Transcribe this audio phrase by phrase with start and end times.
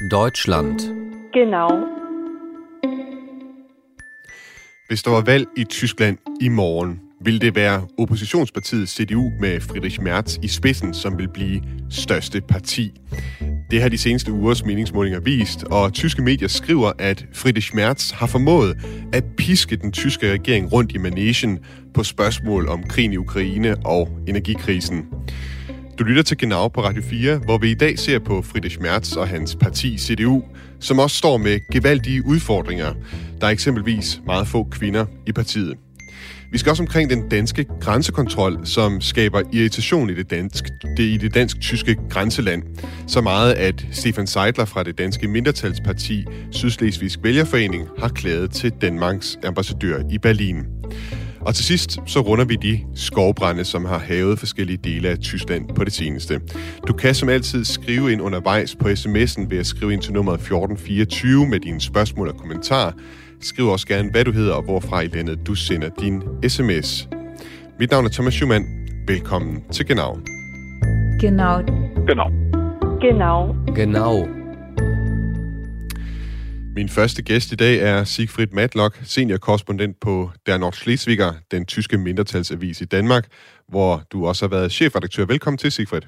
[0.00, 0.80] Deutschland.
[1.32, 1.68] Genau.
[4.88, 10.02] Hvis der var valg i Tyskland i morgen, ville det være oppositionspartiet CDU med Friedrich
[10.02, 13.00] Merz i spidsen, som vil blive største parti.
[13.70, 18.26] Det har de seneste ugers meningsmålinger vist, og tyske medier skriver, at Friedrich Merz har
[18.26, 18.76] formået
[19.12, 21.58] at piske den tyske regering rundt i managen
[21.94, 25.06] på spørgsmål om krigen i Ukraine og energikrisen.
[25.98, 29.16] Du lytter til Genau på Radio 4, hvor vi i dag ser på Friedrich Merz
[29.16, 30.42] og hans parti CDU,
[30.80, 32.94] som også står med gevaldige udfordringer.
[33.40, 35.74] Der er eksempelvis meget få kvinder i partiet.
[36.52, 40.64] Vi skal også omkring den danske grænsekontrol, som skaber irritation i det, dansk,
[40.96, 42.62] det, i det dansk-tyske grænseland.
[43.06, 49.38] Så meget, at Stefan Seidler fra det danske mindretalsparti Sydslesvigsk Vælgerforening har klaget til Danmarks
[49.44, 50.64] ambassadør i Berlin.
[51.46, 55.68] Og til sidst så runder vi de skovbrænde, som har havet forskellige dele af Tyskland
[55.74, 56.40] på det seneste.
[56.88, 60.38] Du kan som altid skrive ind undervejs på sms'en ved at skrive ind til nummeret
[60.38, 62.92] 1424 med dine spørgsmål og kommentarer.
[63.40, 67.08] Skriv også gerne, hvad du hedder og hvorfra i landet du sender din sms.
[67.78, 68.64] Mit navn er Thomas Schumann.
[69.08, 70.18] Velkommen til Genau.
[71.20, 71.60] Genau.
[72.08, 72.30] Genau.
[73.00, 73.54] Genau.
[73.74, 74.35] Genau.
[76.78, 82.80] Min første gæst i dag er Sigfrid Matlock, seniorkorrespondent på Der Nordschleswiger, den tyske mindretalsavis
[82.80, 83.24] i Danmark,
[83.68, 85.24] hvor du også har været chefredaktør.
[85.24, 86.00] Velkommen til, Sigfrid.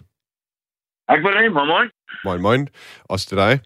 [1.11, 1.53] Tak for det.
[1.53, 1.89] Moin,
[2.25, 2.43] moin.
[2.43, 2.69] Moin.
[3.05, 3.61] Også til dig.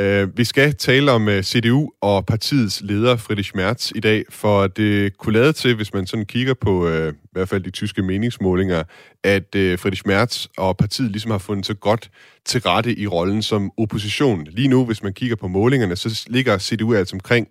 [0.00, 4.24] Uh, vi skal tale om øh, uh, CDU og partiets leder, Friedrich Merz, i dag,
[4.30, 7.70] for det kunne lade til, hvis man sådan kigger på uh, i hvert fald de
[7.70, 8.82] tyske meningsmålinger,
[9.24, 12.10] at uh, Friedrich Merz og partiet ligesom har fundet sig godt
[12.44, 14.44] til rette i rollen som opposition.
[14.44, 17.48] Lige nu, hvis man kigger på målingerne, så ligger CDU altså omkring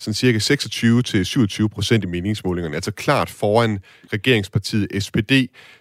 [0.00, 0.38] sådan cirka
[1.64, 3.78] 26-27 procent i meningsmålingerne, altså klart foran
[4.12, 5.32] regeringspartiet SPD,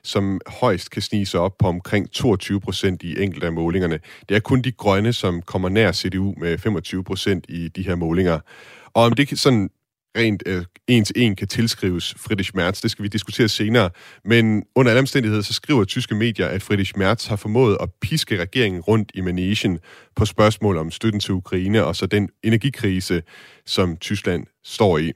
[0.03, 3.99] som højst kan snige sig op på omkring 22 procent i enkelte af målingerne.
[4.29, 7.95] Det er kun de grønne, som kommer nær CDU med 25 procent i de her
[7.95, 8.39] målinger.
[8.93, 9.69] Og om det sådan
[10.17, 12.81] rent øh, en til en kan tilskrives Friedrich Merz.
[12.81, 13.89] Det skal vi diskutere senere.
[14.25, 18.37] Men under alle omstændigheder, så skriver tyske medier, at Friedrich Merz har formået at piske
[18.37, 19.79] regeringen rundt i managen
[20.15, 23.23] på spørgsmål om støtten til Ukraine og så den energikrise,
[23.65, 25.11] som Tyskland står i.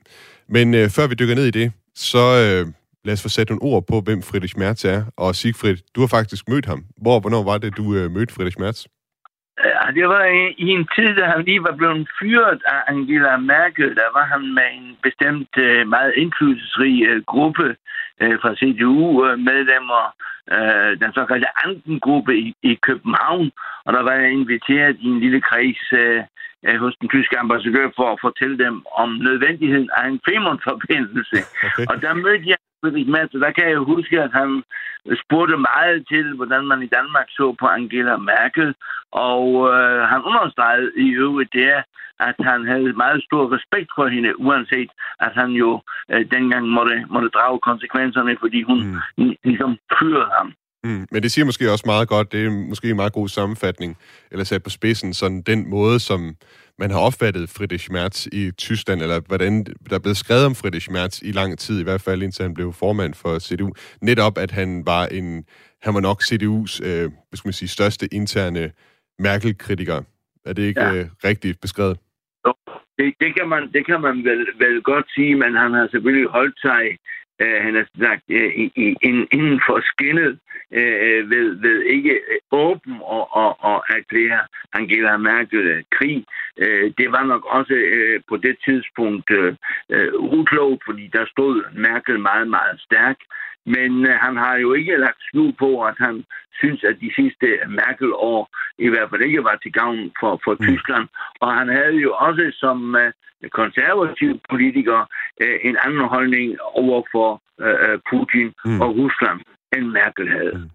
[0.50, 2.74] Men øh, før vi dykker ned i det, så øh,
[3.06, 5.04] lad os få sat nogle ord på, hvem Friedrich Merz er.
[5.18, 6.86] Og Sigfrid, du har faktisk mødt ham.
[7.02, 8.86] Hvor hvornår var det, du øh, mødte Friedrich Merz?
[9.60, 13.38] Ja, det var i, i en tid, da han lige var blevet fyret af Angela
[13.38, 13.96] Merkel.
[13.96, 17.76] Der var han med en bestemt uh, meget indflydelsesrig uh, gruppe
[18.42, 20.04] fra CDU-medlemmer,
[21.02, 23.52] den såkaldte Anden-gruppe i, i København.
[23.86, 25.84] Og der var jeg inviteret i en lille kreds
[26.78, 31.38] hos den tyske ambassadør for at fortælle dem om nødvendigheden af en Femern-forbindelse.
[31.68, 31.86] Okay.
[31.90, 34.64] Og der mødte jeg Merz, og der kan jeg huske, at han
[35.24, 38.76] spurgte meget til, hvordan man i Danmark så på Angela Merkel,
[39.12, 41.72] og øh, han understregede i øvrigt det,
[42.20, 45.82] at han havde meget stor respekt for hende, uanset at han jo
[46.12, 48.80] øh, dengang måtte, måtte drage konsekvenserne, fordi hun
[49.18, 49.36] mm.
[49.44, 50.54] ligesom fyrede ham.
[50.84, 53.98] Mm, men det siger måske også meget godt, det er måske en meget god sammenfatning,
[54.32, 56.36] eller sat på spidsen, sådan den måde, som
[56.80, 60.92] man har opfattet Friedrich Merz i Tyskland, eller hvordan der er blevet skrevet om Friedrich
[60.92, 63.74] Merz i lang tid, i hvert fald indtil han blev formand for CDU.
[64.02, 65.46] Netop, at han var en,
[65.82, 68.72] han var nok CDU's, øh, hvad skal man sige, største interne
[69.20, 70.02] Merkel-kritiker.
[70.46, 70.94] Er det ikke Ja.
[70.94, 71.98] øh, rigtigt beskrevet?
[72.48, 72.54] Jo,
[72.98, 76.30] Det, det, kan man, det kan man vel, vel godt sige, men han har selvfølgelig
[76.30, 76.82] holdt sig
[77.42, 78.96] øh, han har sagt, øh, i, i,
[79.32, 80.40] inden for skinnet
[80.72, 84.42] øh, øh ved, ved ikke øh, åben og, og, og erklære
[84.74, 86.26] Angela Merkel øh, krig.
[86.58, 89.56] Øh, det var nok også øh, på det tidspunkt øh,
[90.18, 93.18] uklogt, fordi der stod Merkel meget, meget stærk.
[93.66, 96.24] Men øh, han har jo ikke lagt skjul på, at han
[96.60, 97.48] synes, at de sidste
[97.80, 98.42] Merkel-år
[98.80, 100.66] i hvert fald ikke var til gavn for, for Mm.
[100.68, 101.06] Tyskland.
[101.42, 103.12] Og han havde jo også som øh,
[103.62, 105.00] konservativ politiker
[105.42, 106.48] øh, en anden holdning
[106.84, 107.30] over for
[107.66, 108.72] øh, Putin Mm.
[108.72, 108.82] mm.
[108.82, 109.40] og Rusland,
[109.76, 110.56] end Merkel havde.
[110.58, 110.70] Mm.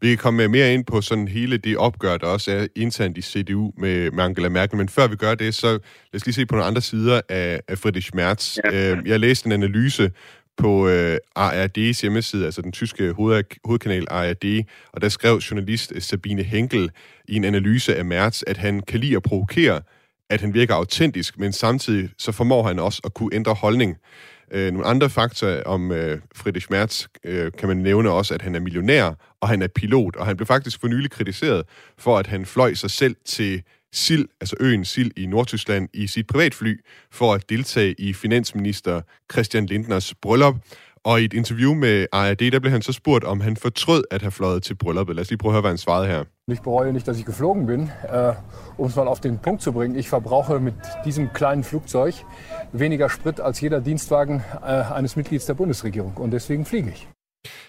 [0.00, 3.22] Vi kan komme mere ind på sådan hele det opgør, der også er internt i
[3.22, 4.76] CDU med, med Angela Merkel.
[4.78, 5.66] Men før vi gør det, så
[6.12, 8.56] lad os lige se på nogle andre sider af, af Friedrich Merz.
[8.64, 8.92] Ja.
[8.92, 10.10] Øh, jeg læste en analyse
[10.58, 16.02] på øh, ARD's hjemmeside, altså den tyske hoved, hovedkanal ARD, og der skrev journalist øh,
[16.02, 16.90] Sabine Henkel
[17.28, 19.80] i en analyse af Mertz, at han kan lide at provokere,
[20.30, 23.96] at han virker autentisk, men samtidig så formår han også at kunne ændre holdning.
[24.52, 28.54] Øh, nogle andre fakta om øh, Friedrich Merz øh, kan man nævne også, at han
[28.54, 31.62] er millionær, og han er pilot, og han blev faktisk for nylig kritiseret
[31.98, 33.62] for, at han fløj sig selv til
[34.02, 36.80] Sil, altså øen Sil i Nordtyskland, i sit privatfly,
[37.12, 39.00] for at deltage i finansminister
[39.32, 40.56] Christian Lindners bryllup.
[41.04, 44.22] Og i et interview med ARD, der blev han så spurgt, om han fortrød at
[44.22, 45.16] have fløjet til brylluppet.
[45.16, 46.24] Lad os lige prøve at høre, hvad han svarede her.
[46.48, 47.82] Ich bereue nicht, dass ich geflogen bin.
[47.82, 48.34] Äh,
[48.78, 50.74] um es mal auf den Punkt zu bringen, ich verbrauche mit
[51.04, 52.14] diesem kleinen Flugzeug
[52.72, 56.16] weniger Sprit als jeder Dienstwagen äh, eines Mitglieds der Bundesregierung.
[56.16, 57.08] Und deswegen fliege ich.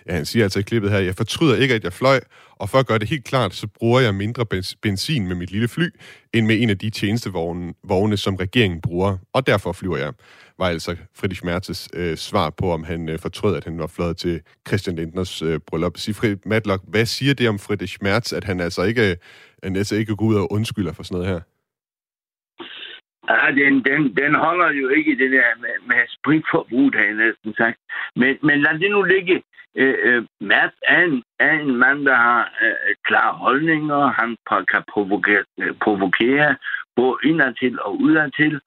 [0.07, 2.19] Ja, han siger altså i klippet her, jeg fortryder ikke, at jeg fløj,
[2.60, 4.45] og for at gøre det helt klart, så bruger jeg mindre
[4.81, 5.88] benzin med mit lille fly,
[6.33, 10.13] end med en af de tjenestevogne, vogne, som regeringen bruger, og derfor flyver jeg,
[10.60, 14.18] var altså Friedrich Mertes øh, svar på, om han øh, fortrød, at han var fløjet
[14.18, 15.98] til Christian Lindners øh, bryllup.
[15.98, 19.16] Sigfrid Matlock, hvad siger det om Friedrich Merz, at han altså ikke, øh,
[19.63, 21.42] han altså ikke går ud og undskylder for sådan noget her?
[23.30, 27.54] Ja, den, den, den holder jo ikke det der med, med spritforbrug, har jeg næsten
[27.62, 27.77] sagt.
[28.16, 29.36] Men, men lad det nu ligge.
[29.75, 34.07] Øh, øh, Mads er en, er en mand, der har øh, øh klare holdninger.
[34.07, 34.38] Han
[34.71, 36.56] kan provokere, øh, provokere
[36.95, 38.60] både indadtil og udadtil.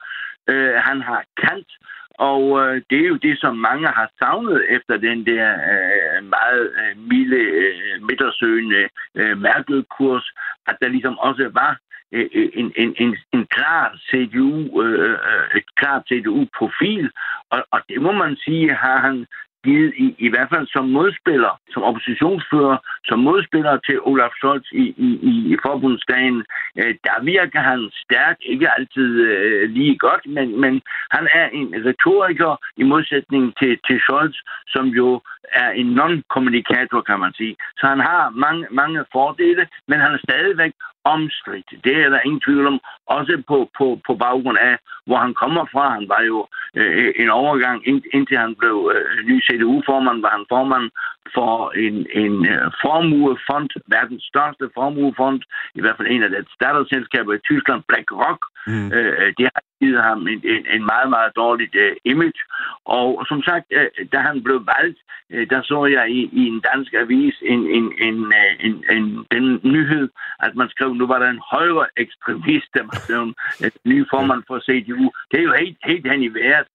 [0.49, 1.71] Øh, han har kant,
[2.13, 6.65] og øh, det er jo det, som mange har savnet efter den der øh, meget
[6.81, 10.33] øh, milde, øh, midtersøgende øh, Merkel-kurs,
[10.67, 11.77] at der ligesom også var
[12.11, 17.11] øh, øh en, en, en, en klar CDU, øh, øh, et klart CDU-profil,
[17.49, 19.25] og, og det må man sige, har han
[19.63, 22.77] givet i, i hvert fald som modspiller, som oppositionsfører,
[23.09, 25.09] som modspiller til Olaf Scholz i, i,
[25.53, 26.37] i forbundsdagen,
[26.79, 30.81] øh, der virker han stærk, ikke altid øh, lige godt, men, men
[31.11, 34.37] han er en retoriker i modsætning til, til Scholz,
[34.67, 35.21] som jo
[35.51, 37.55] er en non-kommunikator, kan man sige.
[37.77, 40.73] Så han har mange, mange fordele, men han er stadigvæk
[41.03, 41.69] omstridt.
[41.83, 42.79] Det er der ingen tvivl om.
[43.07, 45.93] Også på, på, på baggrund af, hvor han kommer fra.
[45.97, 50.45] Han var jo øh, en overgang, ind, indtil han blev øh, ny CDU-formand, var han
[50.49, 50.91] formand
[51.35, 55.41] for en, en øh, formuefond, verdens største formuefond,
[55.75, 58.41] i hvert fald en af de datterselskaber i Tyskland, BlackRock.
[58.67, 58.91] Mm.
[58.95, 62.41] Øh, det har givet ham en, en, en meget, meget dårlig uh, image.
[62.85, 64.99] Og som sagt, uh, da han blev valgt,
[65.33, 69.05] uh, der så jeg i, i en dansk avis en, en, en, uh, en, en,
[69.31, 70.09] den nyhed,
[70.39, 73.33] at man skrev, nu var der en højre ekstremist, der var blevet
[73.63, 75.05] uh, ny formand for CDU.
[75.31, 76.67] Det er jo helt, helt hen i vejret,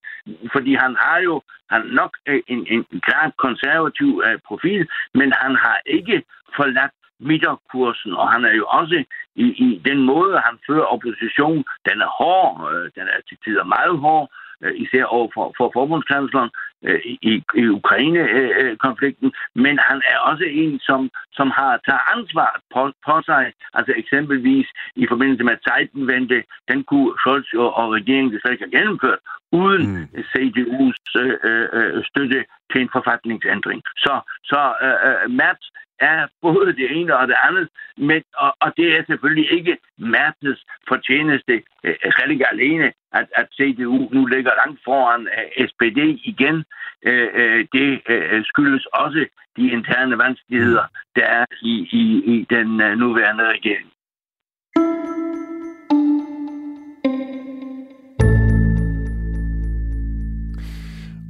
[0.52, 5.56] fordi han har jo han nok uh, en, en klart konservativ uh, profil, men han
[5.64, 6.22] har ikke
[6.56, 9.04] forladt midterkursen, og han er jo også
[9.36, 13.64] i, i den måde, han fører opposition, den er hård, øh, den er til tider
[13.64, 14.30] meget hård,
[14.62, 16.50] øh, især over for, for forbundskansleren
[16.84, 22.92] øh, i, i Ukraine-konflikten, men han er også en, som, som har taget ansvar på,
[23.06, 24.66] på sig, altså eksempelvis
[24.96, 29.18] i forbindelse med Zeitenwende, den kunne Scholz og, og regeringen desværre ikke have gennemført,
[29.52, 30.04] uden mm.
[30.30, 33.82] CDU's øh, øh, støtte til en forfatningsændring.
[33.96, 35.62] Så, så øh, Matt
[36.00, 40.60] er både det ene og det andet, men, og, og det er selvfølgelig ikke Mertens
[40.88, 41.54] fortjeneste
[41.84, 45.98] øh, rigtig alene, at, at CDU nu ligger langt foran øh, SPD
[46.32, 46.64] igen.
[47.02, 50.86] Øh, øh, det øh, skyldes også de interne vanskeligheder,
[51.16, 52.04] der er i, i,
[52.34, 53.88] i den øh, nuværende regering.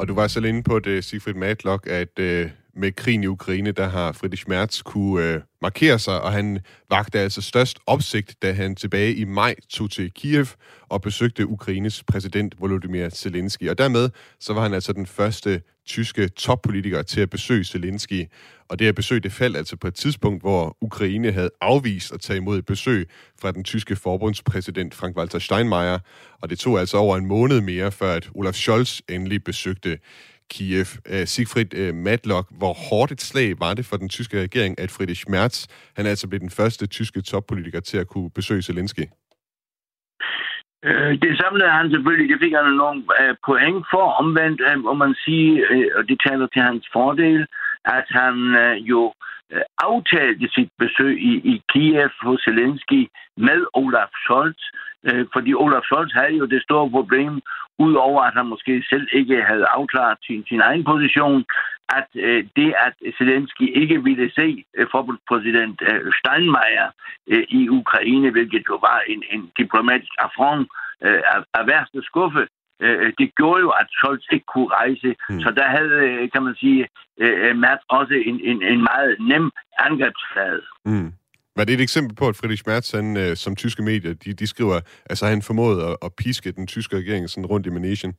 [0.01, 3.73] Og du var selv inde på det, Sigfrid Matlock, at øh, med krigen i Ukraine,
[3.73, 6.59] der har Friedrich Merz kunne øh, markere sig, og han
[6.91, 10.47] vagte altså størst opsigt, da han tilbage i maj tog til Kiev
[10.89, 13.69] og besøgte Ukraines præsident Volodymyr Zelensky.
[13.69, 14.11] Og dermed
[14.41, 18.27] så var han altså den første tyske toppolitiker til at besøge Zelensky.
[18.69, 22.21] Og det her besøg, det faldt altså på et tidspunkt, hvor Ukraine havde afvist at
[22.21, 23.09] tage imod et besøg
[23.41, 25.99] fra den tyske forbundspræsident Frank-Walter Steinmeier.
[26.43, 29.99] Og det tog altså over en måned mere, før at Olaf Scholz endelig besøgte
[30.51, 30.91] Kiev.
[31.13, 34.91] Øh, Sigfrid øh, Matlock, hvor hårdt et slag var det for den tyske regering, at
[34.91, 39.05] Friedrich Merz, han altså blev den første tyske toppolitiker til at kunne besøge Zelensky?
[40.85, 43.03] Øh, det samlede han selvfølgelig, det fik han nogle
[43.47, 45.51] point for, omvendt, må man sige,
[45.97, 47.47] og det taler til hans fordel,
[47.85, 48.35] at han
[48.93, 49.13] jo
[49.79, 53.01] aftalte sit besøg i, i Kiev hos Zelensky
[53.37, 54.63] med Olaf Scholz,
[55.09, 57.41] uh, fordi Olaf Scholz havde jo det store problem,
[57.79, 61.45] udover at han måske selv ikke havde afklaret sin, sin egen position,
[61.89, 66.89] at øh, det, at Zelensky ikke ville se øh, forbundspræsident øh, Steinmeier
[67.27, 70.69] øh, i Ukraine, hvilket jo var en, en diplomatisk affront
[71.05, 72.47] øh, af, af værste skuffe,
[72.81, 75.17] øh, det gjorde jo, at Scholz ikke kunne rejse.
[75.31, 75.41] Mm.
[75.41, 76.89] Så der havde, øh, kan man sige,
[77.21, 80.63] øh, Matt også en, en, en meget nem angrebsflade.
[80.85, 81.13] Mm.
[81.59, 84.47] Var det et eksempel på, at Friedrich Merz, han, øh, som tyske medier, de, de
[84.47, 88.13] skriver, altså han formåede at, at piske den tyske regering sådan rundt i manesien?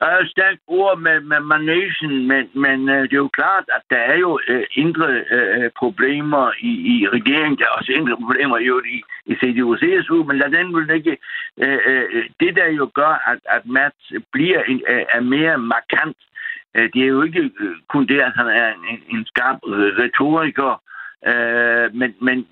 [0.00, 3.82] Der er stærkt ord med, med managen, men, men øh, det er jo klart, at
[3.90, 7.58] der er jo øh, indre øh, problemer i, i regeringen.
[7.58, 8.98] Der er også indre problemer jo i,
[9.30, 11.16] i CDU-CSU, men lad den vil ikke...
[11.64, 16.18] Øh, øh, det, der jo gør, at, at Mats bliver en, øh, er mere markant,
[16.76, 17.50] Øh, det er jo ikke
[17.88, 19.58] kun det, at han er en, en skarp
[20.02, 20.82] retoriker,
[21.26, 22.46] øh, men, men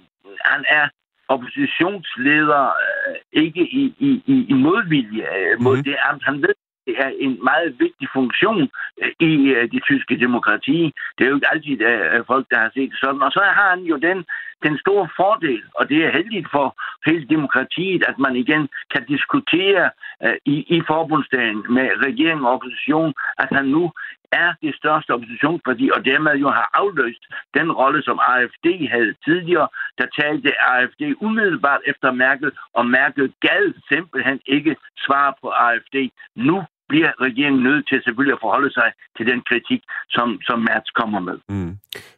[0.44, 0.88] han er
[1.28, 5.84] oppositionsleder øh, ikke i, i, i, i modvilje øh, mod mm.
[5.84, 6.54] det, at han ved,
[6.86, 8.62] det er en meget vigtig funktion
[9.02, 10.78] øh, i øh, det tyske demokrati.
[11.18, 13.22] Det er jo ikke altid uh, folk, der har set sådan.
[13.22, 14.18] Og så har han jo den,
[14.62, 16.66] den store fordel, og det er heldigt for
[17.06, 19.90] hele demokratiet, at man igen kan diskutere
[20.24, 23.92] øh, i, i forbundsdagen med regering og opposition, at han nu
[24.32, 27.22] er det største oppositionsparti, og dermed jo har afløst
[27.58, 29.68] den rolle, som AFD havde tidligere.
[29.98, 35.96] Der talte AFD umiddelbart efter Merkel, og Merkel gad simpelthen ikke svare på AFD.
[36.36, 40.88] Nu bliver regeringen nødt til selvfølgelig at forholde sig til den kritik, som, som Merz
[41.00, 41.38] kommer med.
[41.48, 41.72] Mm.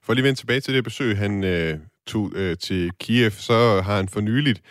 [0.04, 1.74] For lige vende tilbage til det besøg, han øh,
[2.08, 4.62] tog øh, til Kiev, så har han for nyligt,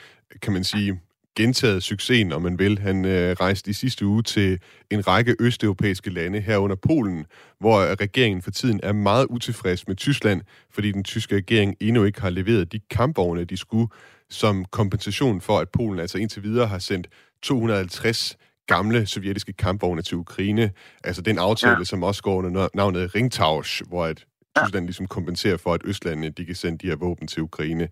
[0.41, 1.00] kan man sige,
[1.38, 2.79] gentaget succesen, om man vil.
[2.79, 4.60] Han øh, rejste i sidste uge til
[4.91, 7.25] en række østeuropæiske lande, herunder Polen,
[7.60, 10.41] hvor regeringen for tiden er meget utilfreds med Tyskland,
[10.72, 13.88] fordi den tyske regering endnu ikke har leveret de kampvogne, de skulle,
[14.29, 17.08] som kompensation for, at Polen altså indtil videre har sendt
[17.41, 20.72] 250 gamle sovjetiske kampvogne til Ukraine.
[21.03, 21.84] Altså den aftale, ja.
[21.84, 24.25] som også går under navnet Ringtausch, hvor et
[24.63, 27.87] Tyskland ligesom kompenserer for, at Østlandene de kan sende de her våben til Ukraine.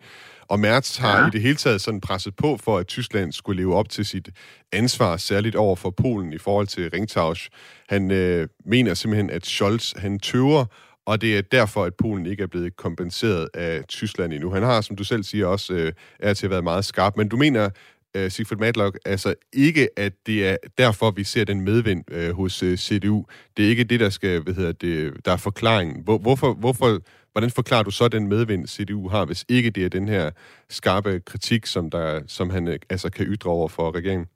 [0.48, 1.28] Og Merz har ja.
[1.28, 4.30] i det hele taget sådan presset på for, at Tyskland skulle leve op til sit
[4.72, 7.50] ansvar, særligt over for Polen i forhold til Ringtausch.
[7.90, 10.66] Han øh, mener simpelthen, at Scholz han tøver,
[11.06, 14.52] og det er derfor, at Polen ikke er blevet kompenseret af Tyskland endnu.
[14.52, 17.18] Han har, som du selv siger, også øh, er til at være meget skarp.
[17.18, 17.70] Men du mener,
[18.16, 22.36] Øh, uh, Sigfrid Matlock, altså ikke, at det er derfor, vi ser den medvind uh,
[22.36, 23.26] hos uh, øh, CDU.
[23.58, 26.04] Det er ikke det, der skal, hvad hedder det, der er forklaringen.
[26.04, 27.00] Hvor, hvorfor, hvorfor,
[27.32, 30.32] hvordan forklarer du så den medvind, CDU har, hvis ikke det er den her
[30.70, 34.28] skarpe kritik, som, der, som han øh, altså kan ytre over for regeringen?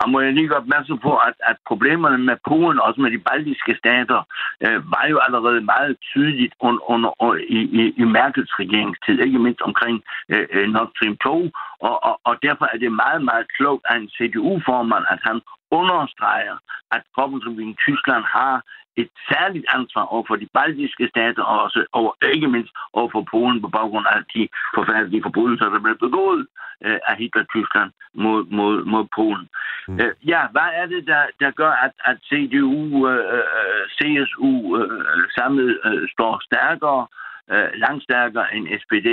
[0.00, 3.24] Og må jeg lige gøre opmærksom på, at, at problemerne med Polen, også med de
[3.28, 4.20] baltiske stater,
[4.64, 7.10] øh, var jo allerede meget tydeligt under, under,
[7.58, 11.50] i, i, i Merkels regeringstid, ikke mindst omkring øh, øh Nord Stream 2,
[11.88, 15.40] og, og, og derfor er det meget, meget klogt af en CDU-formand, at han
[15.80, 16.56] understreger,
[16.96, 18.54] at Forbundsrepubliken Tyskland har
[18.96, 23.26] et særligt ansvar over for de baltiske stater, og også over, ikke mindst over for
[23.30, 26.46] Polen på baggrund af de forfærdelige forbrydelser, der blev begået
[26.84, 29.48] øh, af Hitler-Tyskland mod, mod, mod Polen.
[29.88, 30.00] Mm.
[30.00, 35.22] Øh, ja, hvad er det, der, der gør, at, at CDU, øh, øh CSU øh,
[35.38, 37.06] samlet øh, står stærkere?
[37.50, 39.08] øh, langt stærkere end SPD.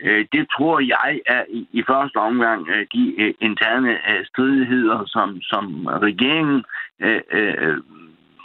[0.00, 5.02] Øh, det tror jeg er i, i første omgang øh, de øh, interne øh, stridigheder,
[5.06, 6.64] som, som regeringen
[7.00, 7.78] øh, øh,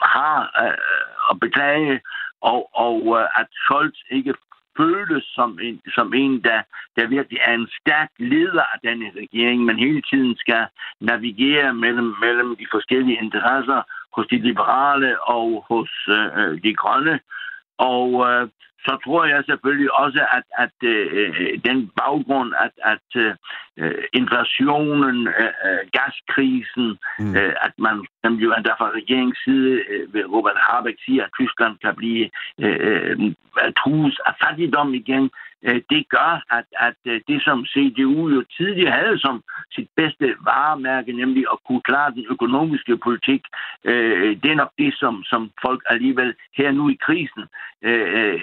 [0.03, 0.77] har øh,
[1.31, 2.01] at beklage,
[2.41, 4.33] og, og øh, at Scholz ikke
[4.77, 6.62] føles som en, som en der,
[6.95, 10.65] der virkelig er en stærk leder af denne regering, men hele tiden skal
[11.00, 13.81] navigere mellem, mellem de forskellige interesser
[14.15, 17.19] hos de liberale og hos øh, øh de grønne.
[17.77, 18.48] Og øh,
[18.86, 23.08] så tror jeg selvfølgelig også, at, at øh, den baggrund, at, at
[23.78, 26.88] øh, inflationen, øh, øh, gaskrisen,
[27.20, 27.36] mm.
[27.36, 31.34] øh, at man som jo der fra regeringens side øh, ved Robert Habeck siger, at
[31.40, 37.00] Tyskland kan blive øh, øh, truet af fattigdom igen, øh, Øh, det gør, at, at
[37.05, 42.12] øh, det, som CDU jo tidligere havde som sit bedste varemærke, nemlig at kunne klare
[42.12, 43.41] den økonomiske politik,
[43.84, 47.43] øh, det er nok det, som, som folk alligevel her nu i krisen,
[47.82, 48.39] øh, øh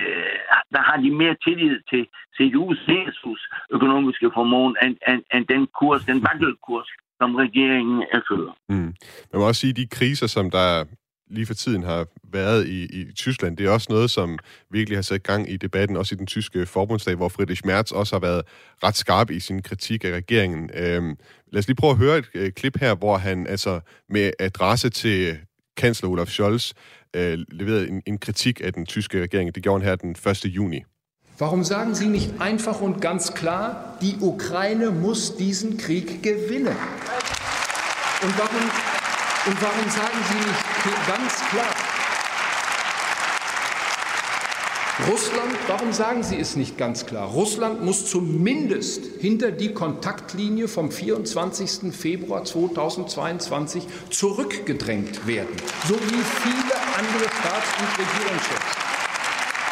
[0.75, 2.03] der har de mere tillid til
[2.37, 6.89] CDU's CSU's økonomiske formåen, end, end, end den kurs, den vandelkurs,
[7.21, 8.55] som regeringen er fører.
[8.69, 8.95] Mm.
[9.31, 10.85] Man må også sige, at de kriser, som der
[11.31, 14.39] lige for tiden har været i, i Tyskland, det er også noget, som
[14.71, 18.15] virkelig har sat gang i debatten, også i den tyske forbundsdag, hvor Friedrich Merz også
[18.15, 18.43] har været
[18.85, 20.71] ret skarp i sin kritik af regeringen.
[20.75, 21.17] Øhm,
[21.53, 24.91] lad os lige prøve at høre et øh, klip her, hvor han altså med adresse
[24.91, 25.39] til
[25.77, 26.73] kansler Olaf Scholz
[27.17, 29.55] øh, leverede en, en kritik af den tyske regering.
[29.55, 30.45] Det gjorde han her den 1.
[30.45, 30.85] juni.
[31.41, 36.77] Warum sagen Sie nicht einfach und ganz klar, die Ukraine muss diesen Krieg gewinnen?
[38.25, 38.65] Und warum,
[39.47, 40.70] und warum sagen Sie nicht
[41.07, 41.75] ganz klar,
[45.09, 47.29] Russland, warum sagen Sie es nicht ganz klar?
[47.29, 51.93] Russland muss zumindest hinter die Kontaktlinie vom 24.
[51.93, 55.57] Februar 2022 zurückgedrängt werden,
[55.89, 58.77] so wie viele andere Staats- und Regierungschefs.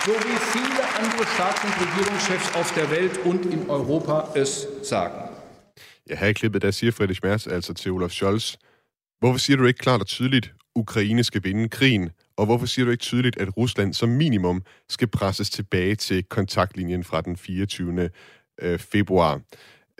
[0.06, 5.28] So wie viele andere Staats- und Regierungschefs auf der Welt und in Europa es sagen.
[6.06, 8.56] Ja, her i klippet, der siger Friedrich Merz altså til Olaf Scholz,
[9.20, 12.90] hvorfor siger du ikke klart og tydeligt, Ukraine skal vinde krigen, og hvorfor siger du
[12.90, 18.10] ikke tydeligt, at Rusland som minimum skal presses tilbage til kontaktlinjen fra den 24.
[18.62, 19.40] Øh, februar?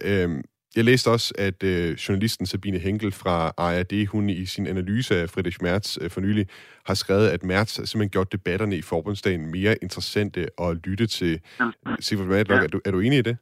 [0.03, 0.43] Øhm,
[0.77, 5.31] Jeg læste også, at øh, journalisten Sabine Henkel fra ARD, hun i sin analyse af
[5.31, 6.47] Friedrich Merz øh, for nylig,
[6.87, 11.41] har skrevet, at Merz simpelthen gjort debatterne i forbundsdagen mere interessante at lytte til.
[11.61, 11.71] Ja.
[12.65, 13.37] er, du, er du enig i det?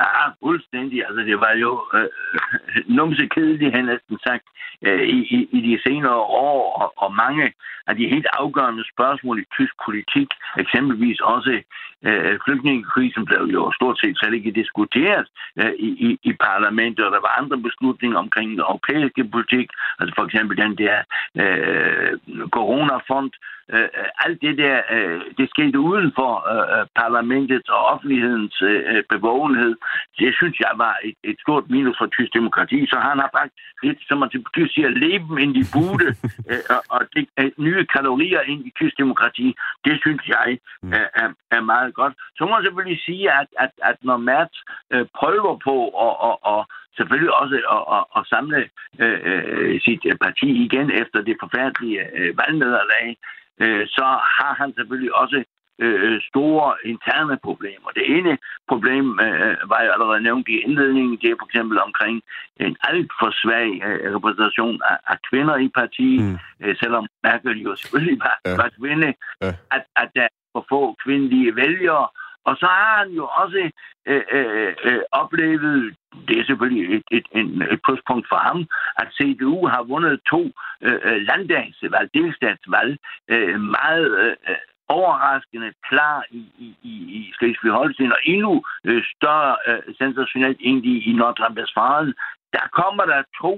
[0.00, 0.98] Ja, fuldstændig.
[1.06, 2.08] Altså, det var jo øh,
[2.98, 4.44] numse kedeligt, han næsten sagt,
[4.86, 7.52] øh, i, i, de senere år, og, og mange
[7.86, 10.28] af de helt afgørende spørgsmål i tysk politik,
[10.58, 11.62] eksempelvis også
[12.06, 15.26] øh, flygtningekrisen, blev jo stort set slet ikke diskuteret
[15.60, 20.12] øh, i, i, i parlamentet, og der var andre beslutninger omkring den europæiske politik, altså
[20.18, 20.96] for eksempel den der
[21.42, 22.12] øh,
[22.56, 23.30] coronafond,
[23.72, 23.88] øh,
[24.24, 29.02] alt det der, øh, det skete uden for øh, øh, parlamentets og offentlighedens øh, øh
[29.10, 29.74] bevågenhed.
[30.18, 32.86] Det synes jeg var et, et stort minus for tysk demokrati.
[32.86, 36.08] Så han har faktisk lidt, som man til siger, leben ind i bude
[36.50, 39.46] øh, og, og det, øh, nye kalorier ind i tysk demokrati.
[39.84, 40.92] Det synes jeg mm.
[40.92, 42.14] er, er, er meget godt.
[42.36, 44.56] Så må man selvfølgelig sige, at, at, at når Mertz
[44.92, 45.74] øh, prøver på
[46.06, 46.60] at, at, at
[46.96, 48.58] selvfølgelig også at, at, at samle
[48.98, 53.16] øh, sit parti igen efter det forfærdelige øh, valgnederlag,
[53.62, 54.06] øh, så
[54.38, 55.44] har han selvfølgelig også
[55.84, 57.88] øh, store interne problemer.
[57.98, 62.22] Det ene problem øh, var jo allerede nævnt i indledningen, det er for eksempel omkring
[62.60, 66.38] en alt for svag øh, repræsentation af, af kvinder i partiet, mm.
[66.60, 68.56] øh, selvom Merkel jo selvfølgelig var, ja.
[68.56, 69.52] var kvinde, ja.
[69.76, 72.06] at, at der er for få kvindelige vælgere,
[72.44, 73.70] og så har han jo også
[74.06, 75.96] øh, øh, øh, oplevet,
[76.28, 78.58] det er selvfølgelig et, et, et, et pluspunkt for ham,
[78.98, 80.42] at CDU har vundet to
[80.82, 84.08] øh, landdagsvalg, delstatsvalg, øh, meget
[84.48, 84.56] øh,
[84.96, 91.12] overraskende klar i, i, i, i Slesvig-Holsten, og endnu øh, større øh, sensationelt egentlig i
[91.20, 92.12] Nordrhein-Westfalen.
[92.56, 93.54] Der kommer der to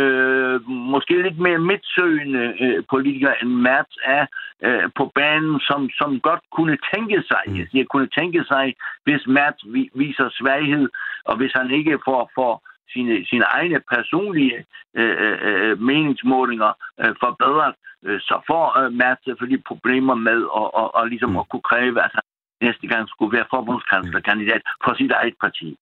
[0.00, 4.26] øh, måske lidt mere midtsøgende øh, politikere end Mertz er
[4.66, 7.56] øh, på banen, som, som godt kunne tænke sig, mm.
[7.58, 10.88] jeg siger, kunne tænke sig, hvis Mertz vi, viser svaghed,
[11.24, 12.54] og hvis han ikke får, får
[12.92, 14.64] sine, sine egne personlige
[14.94, 17.74] øh, øh, øh meningsmålinger øh, forbedret,
[18.06, 21.38] øh, så får øh, Mertz selvfølgelig problemer med at, og, og ligesom mm.
[21.38, 22.24] at kunne kræve, at han
[22.66, 25.76] næste gang skulle være forbundskanslerkandidat for sit eget parti.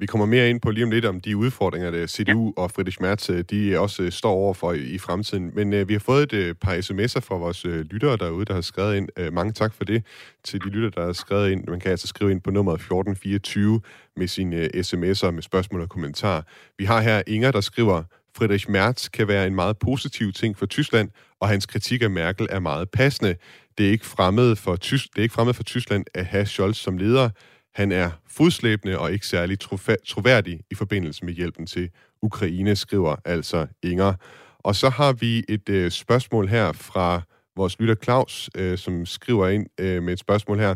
[0.00, 2.62] Vi kommer mere ind på lige om lidt om de udfordringer, der CDU ja.
[2.62, 5.50] og Friedrich Merz øh, de også øh, står over for i fremtiden.
[5.54, 8.96] Men uh, vi har fået et par sms'er fra vores lyttere derude, der har skrevet
[8.96, 9.08] ind.
[9.20, 10.04] Uh, mange tak for det
[10.44, 11.64] til de lyttere, der har skrevet ind.
[11.68, 13.80] Man kan altså skrive ind på nummeret 1424
[14.16, 16.42] med sine sms'er med spørgsmål og kommentarer.
[16.78, 18.02] Vi har her Inger, der skriver,
[18.36, 21.10] Friedrich Merz kan være en meget positiv ting for Tyskland,
[21.40, 23.36] og hans kritik af Merkel er meget passende.
[23.78, 26.76] Det er ikke fremmed for, Tys- det er ikke fremmed for Tyskland at have Scholz
[26.76, 27.30] som leder.
[27.74, 29.58] Han er fodslæbende og ikke særlig
[30.06, 31.90] troværdig i forbindelse med hjælpen til
[32.22, 34.14] Ukraine, skriver altså Inger.
[34.58, 37.22] Og så har vi et øh, spørgsmål her fra
[37.56, 40.74] vores lytter Claus, øh, som skriver ind øh, med et spørgsmål her.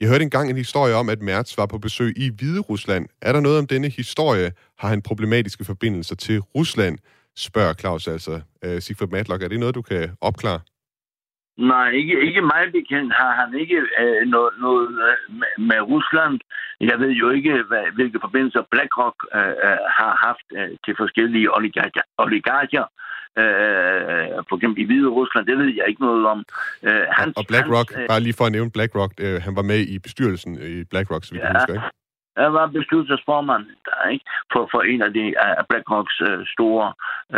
[0.00, 3.06] Jeg hørte engang en historie om, at Mertz var på besøg i Hvide Rusland.
[3.22, 4.52] Er der noget om denne historie?
[4.78, 6.98] Har han problematiske forbindelser til Rusland?
[7.36, 8.40] Spørger Claus altså.
[8.64, 10.60] Øh, Sigfrid Matlock, er det noget, du kan opklare?
[11.58, 16.40] Nej, ikke, ikke meget bekendt har han ikke øh, noget, noget øh, med, med Rusland.
[16.80, 21.56] Jeg ved jo ikke, hvad, hvilke forbindelser BlackRock øh, øh har haft øh, til forskellige
[21.56, 22.04] oligarker.
[22.18, 22.84] oligarker.
[23.42, 26.44] Øh, for eksempel i Hvide Rusland, det ved jeg ikke noget om.
[26.82, 29.62] Øh, hans, og BlackRock, hans, øh, bare lige for at nævne BlackRock, øh, han var
[29.62, 31.88] med i bestyrelsen i BlackRock, så vi ja, husker, ikke?
[32.42, 34.24] Jeg var bestyrelsesformand der, ikke?
[34.52, 36.86] For, for en af de uh, BlackRocks uh, øh, store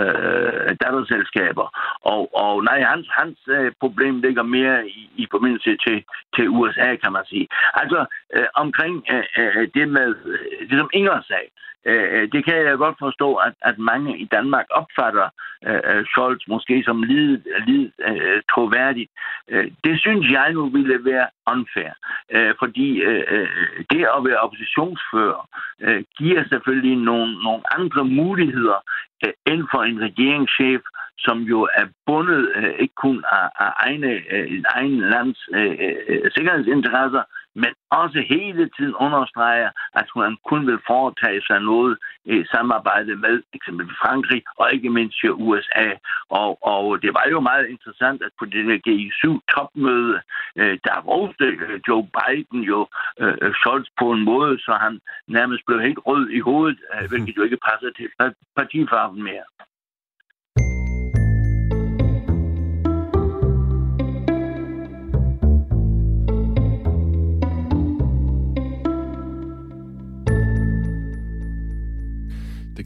[0.00, 1.66] uh, datterselskaber.
[2.12, 6.04] Og, og nej, hans, hans uh, problem ligger mere i, i forbindelse til,
[6.36, 7.46] til USA, kan man sige.
[7.74, 8.00] Altså,
[8.36, 11.50] uh, omkring uh, uh, det med, uh, det som Inger sagde,
[11.87, 15.29] Øh, øh, det kan jeg godt forstå, at, at mange i Danmark opfatter
[15.66, 19.11] øh, øh Scholz måske som lidt, lidt øh, troværdigt.
[19.49, 21.93] Øh, det synes jeg nu ville være unfair,
[22.35, 23.49] øh, fordi øh,
[23.90, 25.49] det at være oppositionsfører
[25.81, 28.79] øh, giver selvfølgelig nogle, nogle andre muligheder
[29.27, 30.83] øh, end for en regeringschef,
[31.19, 35.77] som jo er bundet øh, ikke kun af, af egne, øh, egen lands øh,
[36.09, 37.23] øh, sikkerhedsinteresser,
[37.54, 43.42] men også hele tiden understreger, at hun kun vil foretage sig noget i samarbejde med
[43.52, 45.86] eksempelvis Frankrig og ikke mindst USA.
[46.28, 50.20] Og, og det var jo meget interessant, at på det der G7-topmøde,
[50.56, 52.88] øh, eh, der roste eh, Joe Biden jo
[53.20, 57.36] øh, Scholz på en måde, så han nærmest blev helt rød i hovedet, øh, hvilket
[57.36, 58.08] jo ikke passer til
[58.56, 59.44] partifarven mere.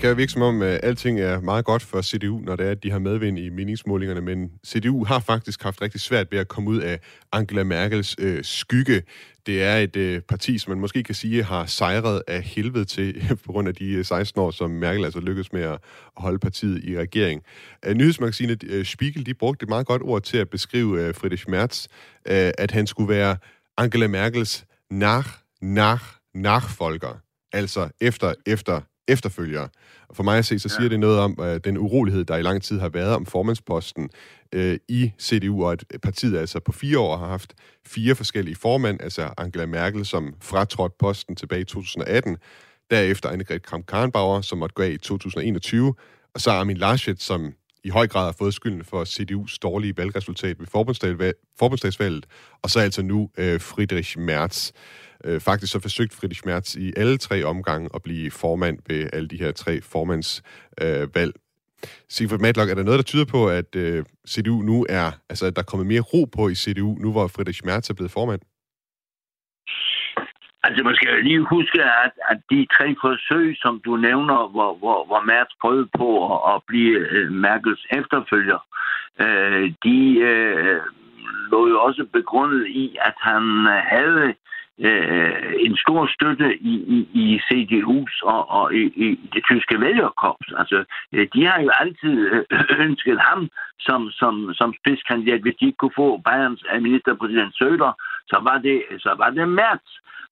[0.05, 2.71] Kan jo virke som om, at alting er meget godt for CDU, når det er,
[2.71, 6.49] at de har medvind i meningsmålingerne, men CDU har faktisk haft rigtig svært ved at
[6.49, 6.99] komme ud af
[7.33, 9.03] Angela Merkels øh, skygge.
[9.47, 13.23] Det er et øh, parti, som man måske kan sige har sejret af helvede til
[13.47, 15.79] på grund af de øh, 16 år, som Merkel altså lykkedes med at
[16.17, 17.43] holde partiet i regering.
[17.87, 21.45] Øh, nyhedsmagasinet øh, Spiegel de brugte et meget godt ord til at beskrive øh, Friedrich
[21.49, 21.87] Merz,
[22.29, 23.37] øh, at han skulle være
[23.77, 25.29] Angela Merkels nach,
[25.63, 27.21] nach, nachfolger.
[27.53, 29.69] Altså efter, efter, efterfølgere.
[30.13, 30.89] For mig at se, så siger ja.
[30.89, 34.11] det noget om uh, den urolighed, der i lang tid har været om formandsposten
[34.57, 37.55] uh, i CDU, og at partiet altså på fire år har haft
[37.87, 42.37] fire forskellige formand, altså Angela Merkel, som fratrådte posten tilbage i 2018,
[42.91, 45.95] derefter Annegret Kramp-Karrenbauer, som måtte gå af i 2021,
[46.35, 47.53] og så Armin Laschet, som
[47.85, 50.67] i høj grad har fået skylden for CDU's dårlige valgresultat ved
[51.59, 52.27] forbundsdagsvalget,
[52.63, 54.71] og så altså nu uh, Friedrich Merz.
[55.27, 59.29] Øh, faktisk så forsøgt Friedrich Merz i alle tre omgange at blive formand ved alle
[59.29, 61.33] de her tre formandsvalg.
[61.37, 61.41] Øh,
[62.09, 65.57] Sigfrid Matlock, er der noget, der tyder på, at øh, CDU nu er, altså at
[65.57, 68.41] der er kommet mere ro på i CDU, nu hvor Friedrich Merz er blevet formand?
[70.67, 75.07] Altså, man skal lige huske, at, at de tre forsøg, som du nævner, hvor, hvor,
[75.07, 78.61] hvor Merz prøvede på at, at blive øh, Merkels efterfølger,
[79.25, 79.99] øh, de
[80.31, 80.81] øh,
[81.51, 83.43] lå jo også begrundet i, at han
[83.95, 84.35] havde
[84.81, 90.49] øh, en stor støtte i, i, i CDU's og, og i, i det tyske vælgerkorps.
[90.57, 92.45] Altså, øh, de har jo altid øh,
[92.87, 93.49] ønsket ham
[93.81, 95.41] som, som, som spidskandidat.
[95.41, 97.93] Hvis de ikke kunne få Bayerns ministerpræsident Søder,
[98.27, 99.87] så var det, så var det Merz.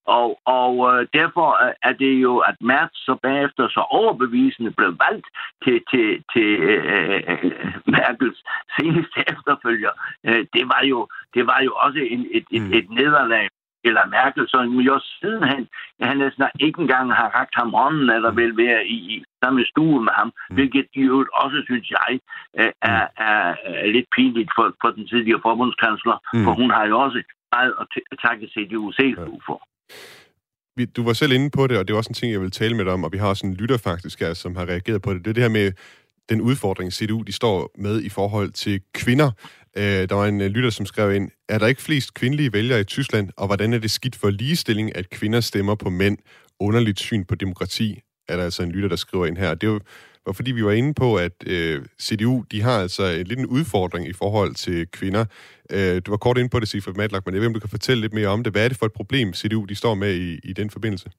[0.07, 1.50] Og, og øh, derfor
[1.83, 5.26] er det jo, at Merz så bagefter så overbevisende blev valgt
[5.64, 7.52] til, til, til øh, øh
[7.87, 8.42] Merkels
[8.78, 9.90] seneste efterfølger.
[10.24, 13.48] Øh, det, var jo, det var jo også en, et, et, et nederlag
[13.88, 15.64] eller Merkel, som jo sidenhen,
[16.00, 20.04] han næsten ikke engang har rakt ham hånden, eller vil være i, i samme stue
[20.06, 20.54] med ham, mm.
[20.56, 22.12] hvilket jo også, synes jeg,
[22.62, 22.92] er, mm.
[22.92, 26.44] er, er lidt pinligt for, for den tidligere forbundskansler, mm.
[26.44, 27.18] for hun har jo også
[27.54, 27.86] meget at
[28.24, 29.58] takke CDU-CSU for.
[30.96, 32.76] Du var selv inde på det, og det var også en ting, jeg vil tale
[32.76, 35.14] med dig om, og vi har også en lytter faktisk her, som har reageret på
[35.14, 35.24] det.
[35.24, 35.72] Det er det her med
[36.28, 39.30] den udfordring, CDU de står med i forhold til kvinder.
[39.76, 42.80] Øh, der var en øh, lytter, som skrev ind, er der ikke flest kvindelige vælgere
[42.80, 46.18] i Tyskland, og hvordan er det skidt for ligestilling, at kvinder stemmer på mænd?
[46.61, 49.54] Underligt syn på demokrati, er der altså en lytter, der skriver ind her.
[49.54, 49.82] Det
[50.26, 53.48] var fordi, vi var inde på, at øh, CDU, de har altså øh, en lille
[53.48, 55.24] udfordring i forhold til kvinder.
[55.70, 57.70] Øh, du var kort inde på det, Sifra Madlak, men jeg ved, om du kan
[57.70, 58.52] fortælle lidt mere om det.
[58.52, 61.11] Hvad er det for et problem, CDU de står med i, i den forbindelse?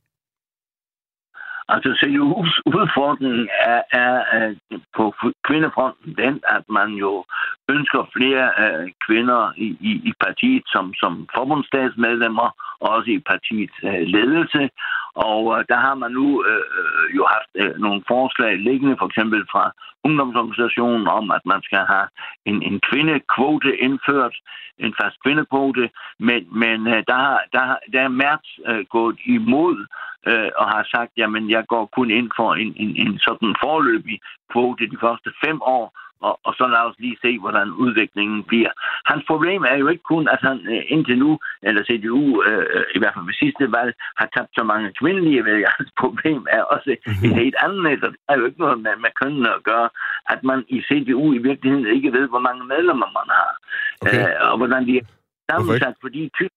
[1.69, 4.54] Altså CDU's udfordringen er, er, er
[4.97, 5.13] på
[5.47, 7.26] kvindefronten den, at man jo
[7.69, 12.49] ønsker flere øh, kvinder i, i, i partiet som, som forbundsstatsmedlemmer,
[12.91, 14.69] også i partiets øh, ledelse.
[15.15, 19.08] Og øh, der har man nu øh, øh, jo haft øh, nogle forslag liggende, for
[19.08, 19.72] eksempel fra
[20.04, 22.08] ungdomsorganisationen, om at man skal have
[22.46, 24.36] en, en kvindekvote indført,
[24.78, 29.78] en fast kvindekvote, men, men der, har, der, der er Mertz øh, gået imod
[30.28, 34.19] øh, og har sagt, jamen jeg går kun ind for en, en, en sådan forløbig
[34.52, 35.86] kvote de første fem år,
[36.28, 38.72] og, og så lad os lige se, hvordan udviklingen bliver.
[39.12, 41.32] Hans problem er jo ikke kun, at han øh, indtil nu,
[41.68, 45.74] eller CDU, øh, i hvert fald ved sidste valg, har tabt så mange kvindelige vælgere.
[45.80, 47.26] Hans problem er også mm-hmm.
[47.26, 49.90] et helt andet, så det er jo ikke noget med, med kønnene at gøre,
[50.34, 53.52] at man i CDU i virkeligheden ikke ved, hvor mange medlemmer man har,
[54.02, 54.24] okay.
[54.28, 55.06] øh, og hvordan de er
[55.50, 56.56] sammensat, fordi tysk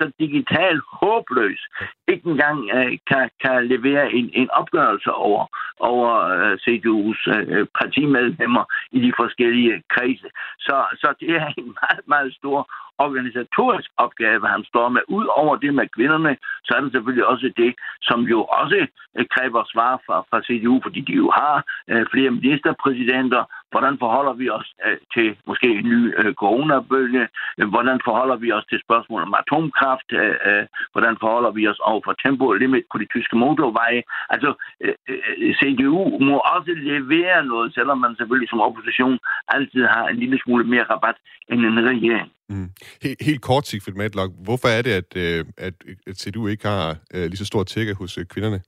[0.00, 1.60] så digital håbløs,
[2.08, 5.46] ikke engang øh, kan, kan levere en, en opgørelse over,
[5.80, 10.28] over øh, CDU's øh, partimedlemmer i de forskellige kredse.
[10.58, 15.02] Så, så det er en meget, meget stor organisatorisk opgave, han står med.
[15.08, 18.86] Udover det med kvinderne, så er det selvfølgelig også det, som jo også
[19.18, 21.56] øh, kræver svar fra, fra CDU, fordi de jo har
[21.90, 23.42] øh, flere ministerpræsidenter.
[23.72, 27.28] Hvordan forholder vi os øh, til måske en ny øh, coronabølge?
[27.74, 30.08] Hvordan forholder vi os til spørgsmål om atomkraft?
[30.12, 34.02] Øh, øh, hvordan forholder vi os over for tempo limit på de tyske motorveje?
[34.34, 34.50] Altså,
[34.84, 40.16] øh, øh CDU må også levere noget, selvom man selvfølgelig som opposition altid har en
[40.22, 41.16] lille smule mere rabat
[41.50, 42.28] end en regering.
[42.48, 42.70] Mm.
[43.02, 44.32] Helt, helt kort, Sigfrid Matlock.
[44.44, 45.74] Hvorfor er det, at, øh, at,
[46.06, 48.60] at CDU ikke har øh, lige så stor tække hos øh, kvinderne?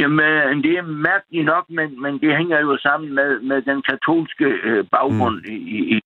[0.00, 4.44] Jamen, det er mærkeligt nok, men, men det hænger jo sammen med, med den katolske
[4.44, 5.52] øh, baggrund mm.
[5.52, 6.00] i, i, i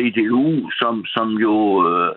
[0.00, 1.54] CDU, som, som jo,
[1.88, 2.12] øh,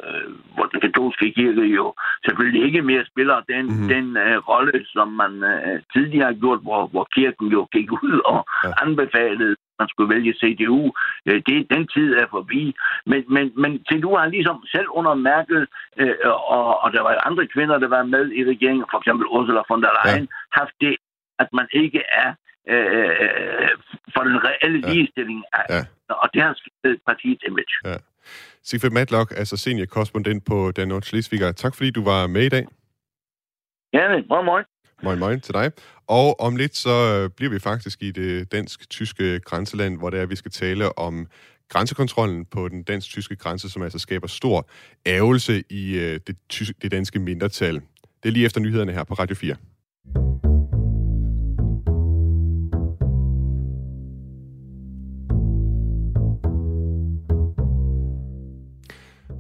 [0.56, 1.94] hvor den katolske kirke jo
[2.26, 3.88] selvfølgelig ikke mere spiller den, mm.
[3.88, 8.22] den øh, rolle, som man øh, tidligere har gjort, hvor, hvor kirken jo gik ud
[8.26, 8.70] og ja.
[8.82, 10.92] anbefalede man skulle vælge CDU.
[11.28, 12.74] Øh, det, den tid er forbi.
[13.06, 15.68] Men, men, men CDU har ligesom selv under Merkel,
[16.00, 16.16] øh,
[16.58, 19.82] og, og der var andre kvinder, der var med i regeringen, for eksempel Ursula von
[19.84, 20.60] der Leyen, ja.
[20.60, 20.96] haft det
[21.40, 22.30] at man ikke er
[22.70, 23.70] øh,
[24.14, 24.94] for den reelle ja.
[24.94, 25.44] ligestilling.
[25.70, 25.82] Ja.
[26.10, 27.76] Og skiftet partiets image.
[27.86, 27.98] Ja.
[28.64, 31.52] Sigfrid Matlock, altså seniorkorrespondent på Dan Nord Schleswiger.
[31.52, 32.66] Tak fordi du var med i dag.
[33.94, 34.64] Ja, moin moin.
[35.04, 35.72] Moin moin til dig.
[36.08, 40.36] Og om lidt så bliver vi faktisk i det dansk-tyske grænseland, hvor det er, vi
[40.36, 41.28] skal tale om
[41.70, 44.70] grænsekontrollen på den dansk-tyske grænse, som altså skaber stor
[45.06, 47.76] ærgelse i øh, det, tyske, det danske mindretal.
[48.24, 49.56] Det er lige efter nyhederne her på Radio 4.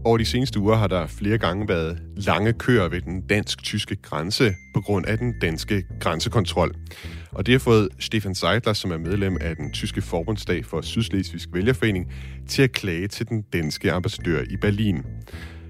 [0.05, 4.53] Over de seneste uger har der flere gange været lange køer ved den dansk-tyske grænse
[4.73, 6.75] på grund af den danske grænsekontrol.
[7.31, 11.49] Og det har fået Stefan Seidler, som er medlem af den tyske forbundsdag for Sydslesvigsk
[11.53, 12.11] Vælgerforening,
[12.47, 15.03] til at klage til den danske ambassadør i Berlin.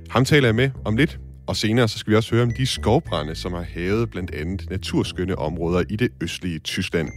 [0.09, 2.65] Ham taler jeg med om lidt, og senere så skal vi også høre om de
[2.65, 7.09] skovbrænde, som har hævet blandt andet naturskønne områder i det østlige Tyskland.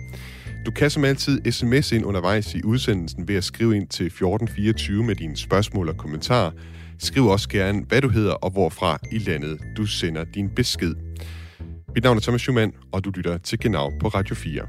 [0.66, 5.04] Du kan som altid sms ind undervejs i udsendelsen ved at skrive ind til 1424
[5.04, 6.50] med dine spørgsmål og kommentarer.
[6.98, 10.94] Skriv også gerne, hvad du hedder og hvorfra i landet du sender din besked.
[11.94, 14.62] Mit navn er Thomas Schumann, og du lytter til Genau på Radio 4.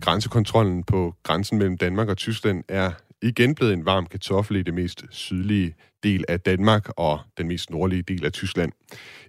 [0.00, 2.90] Grænsekontrollen på grænsen mellem Danmark og Tyskland er
[3.22, 7.70] igen blevet en varm kartoffel i det mest sydlige del af Danmark og den mest
[7.70, 8.72] nordlige del af Tyskland.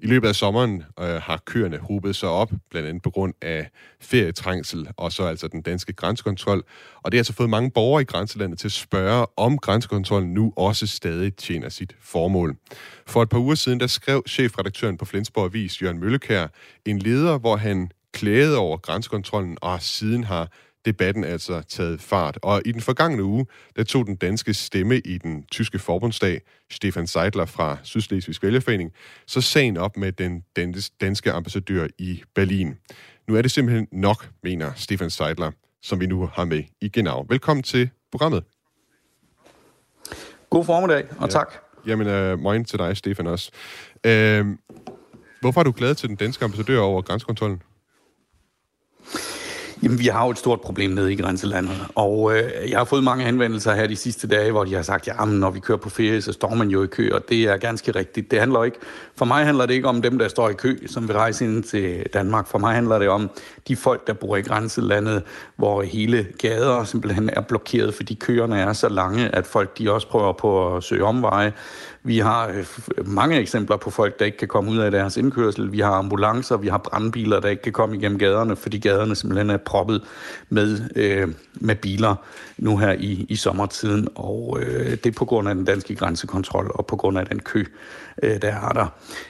[0.02, 3.70] I løbet af sommeren øh, har køerne hobet sig op, blandt andet på grund af
[4.02, 6.64] ferietrængsel og så altså den danske grænsekontrol.
[7.04, 10.54] Og det har altså fået mange borgere i grænselandet til at spørge, om grænsekontrollen nu
[10.56, 12.58] også stadig tjener sit formål.
[13.08, 16.48] For et par uger siden, der skrev chefredaktøren på Flensborg Avis, Jørgen Møllekær,
[16.86, 20.52] en leder, hvor han klagede over grænsekontrollen og siden har
[20.88, 22.40] debatten altså taget fart.
[22.42, 23.46] Og i den forgangne uge,
[23.76, 28.92] der tog den danske stemme i den tyske forbundsdag, Stefan Seidler fra Sydslesvigsk Vælgerforening,
[29.28, 30.44] så sagen op med den
[31.02, 32.76] danske ambassadør i Berlin.
[33.28, 37.26] Nu er det simpelthen nok, mener Stefan Seidler, som vi nu har med i Genau.
[37.30, 38.44] Velkommen til programmet.
[40.50, 41.32] God formiddag, og ja.
[41.32, 41.54] tak.
[41.88, 43.52] Jamen, uh, morgen til dig, Stefan, også.
[44.08, 44.12] Uh,
[45.42, 47.62] hvorfor er du glad til den danske ambassadør over grænsekontrollen?
[49.84, 53.04] Jamen, vi har jo et stort problem nede i grænselandet, og øh, jeg har fået
[53.04, 55.90] mange henvendelser her de sidste dage, hvor de har sagt, ja, når vi kører på
[55.90, 58.32] ferie, så står man jo i kø, og det er ganske rigtigt.
[58.32, 58.78] Det handler ikke,
[59.16, 61.64] for mig handler det ikke om dem, der står i kø, som vil rejse ind
[61.64, 62.48] til Danmark.
[62.48, 63.30] For mig handler det om
[63.68, 65.24] de folk, der bor i grænselandet,
[65.56, 70.08] hvor hele gader simpelthen er blokeret, fordi køerne er så lange, at folk de også
[70.08, 71.54] prøver på at søge omveje.
[72.08, 72.66] Vi har øh,
[73.08, 75.72] mange eksempler på folk, der ikke kan komme ud af deres indkørsel.
[75.72, 79.50] Vi har ambulancer, vi har brandbiler, der ikke kan komme igennem gaderne, fordi gaderne simpelthen
[79.50, 80.04] er proppet
[80.50, 82.16] med, øh, med biler
[82.58, 84.08] nu her i, i sommertiden.
[84.16, 87.40] Og øh, det er på grund af den danske grænsekontrol og på grund af den
[87.40, 87.64] kø,
[88.24, 88.88] øh, der er der.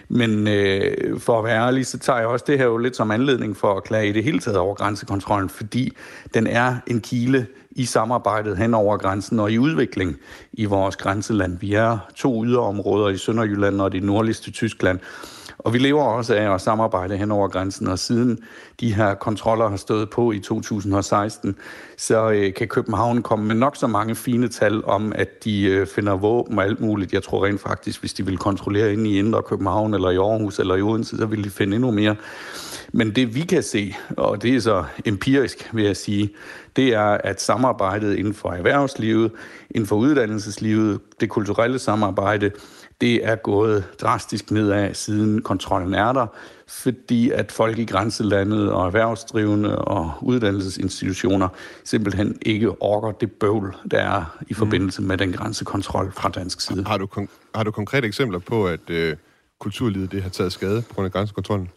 [0.10, 3.12] Men øh, for at være ærlig, så tager jeg også det her jo lidt som
[3.12, 5.94] anledning for at klage i det hele taget over grænsekontrollen, fordi
[6.34, 10.18] den er en kile i samarbejdet hen over grænsen og i udvikling
[10.54, 11.60] i vores grænseland.
[11.60, 15.00] Vi er to yderområder i Sønderjylland og det nordligste Tyskland,
[15.58, 18.40] og vi lever også af at samarbejde hen over grænsen, og siden
[18.80, 21.56] de her kontroller har stået på i 2016,
[21.98, 25.88] så øh, kan København komme med nok så mange fine tal om, at de øh,
[25.88, 27.14] finder våben og alt muligt.
[27.14, 30.60] Jeg tror rent faktisk, hvis de vil kontrollere ind i Indre København, eller i Aarhus,
[30.60, 32.16] eller i Odense, så vil de finde endnu mere.
[32.94, 36.30] Men det vi kan se, og det er så empirisk, vil jeg sige,
[36.76, 39.32] det er, at samarbejdet inden for erhvervslivet,
[39.72, 42.52] inden for uddannelseslivet, det kulturelle samarbejde,
[43.02, 46.28] det er gået drastisk nedad, siden kontrollen er der,
[46.68, 51.48] fordi at folk i grænselandet og erhvervsdrivende og uddannelsesinstitutioner
[51.84, 54.56] simpelthen ikke orker det bøvl, der er i mm.
[54.56, 56.84] forbindelse med den grænsekontrol fra dansk side.
[56.84, 57.08] Har du,
[57.56, 59.16] har du konkrete eksempler på, at øh,
[59.60, 61.70] kulturlivet det har taget skade på grund af grænsekontrollen?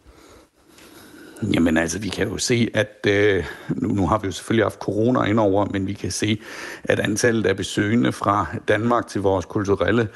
[1.53, 4.79] Jamen altså, vi kan jo se, at øh, nu, nu har vi jo selvfølgelig haft
[4.79, 6.39] corona indover, men vi kan se,
[6.83, 10.07] at antallet af besøgende fra Danmark til vores kulturelle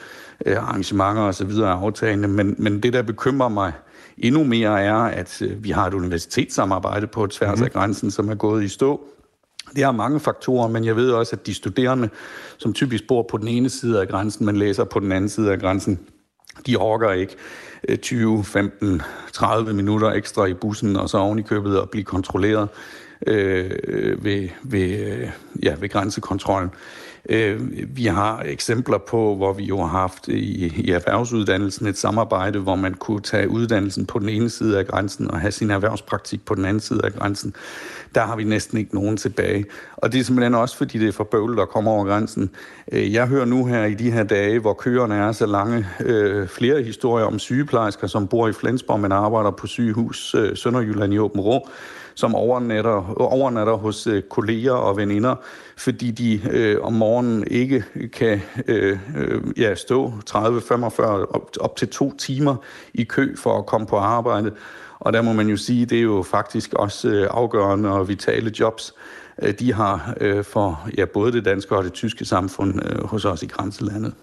[0.46, 1.50] øh, arrangementer osv.
[1.50, 2.28] er aftagende.
[2.28, 3.72] Men, men det, der bekymrer mig
[4.18, 7.66] endnu mere, er, at øh, vi har et universitetssamarbejde på tværs mm.
[7.66, 9.02] af grænsen, som er gået i stå.
[9.76, 12.10] Det har mange faktorer, men jeg ved også, at de studerende,
[12.58, 15.52] som typisk bor på den ene side af grænsen, men læser på den anden side
[15.52, 16.00] af grænsen,
[16.68, 17.36] de orker ikke
[18.02, 19.02] 20, 15,
[19.34, 22.70] 30 minutter ekstra i bussen, og så oven i købet at blive kontrolleret
[23.28, 23.72] øh,
[24.24, 25.30] ved, ved, øh,
[25.64, 26.72] ja, ved grænsekontrollen.
[27.30, 27.60] Øh,
[27.98, 32.76] vi har eksempler på, hvor vi jo har haft i, i erhvervsuddannelsen et samarbejde, hvor
[32.76, 36.56] man kunne tage uddannelsen på den ene side af grænsen og have sin erhvervspraktik på
[36.56, 37.56] den anden side af grænsen.
[38.16, 39.66] Der har vi næsten ikke nogen tilbage.
[39.98, 42.50] Og det er simpelthen også, fordi det er for bøvlet at komme over grænsen.
[42.92, 46.48] Øh, jeg hører nu her i de her dage, hvor køerne er så lange, øh,
[46.48, 51.20] flere historier om sygeplejersker, som bor i Flensborg, men arbejder på sygehus øh, Sønderjylland i
[51.20, 51.68] Åben Rå,
[52.16, 55.36] som overnatter, overnatter hos øh, kolleger og veninder,
[55.78, 61.76] fordi de øh, om morgenen ikke kan øh, øh, ja, stå 30, 45, op, op
[61.76, 62.56] til to timer
[62.94, 64.52] i kø for at komme på arbejde.
[65.06, 68.52] Og der må man jo sige, det er jo faktisk også øh, afgørende og vitale
[68.60, 68.94] jobs,
[69.42, 73.44] øh, de har øh, for ja, både det danske og det tyske samfund hos os
[73.44, 74.14] i grænselandet.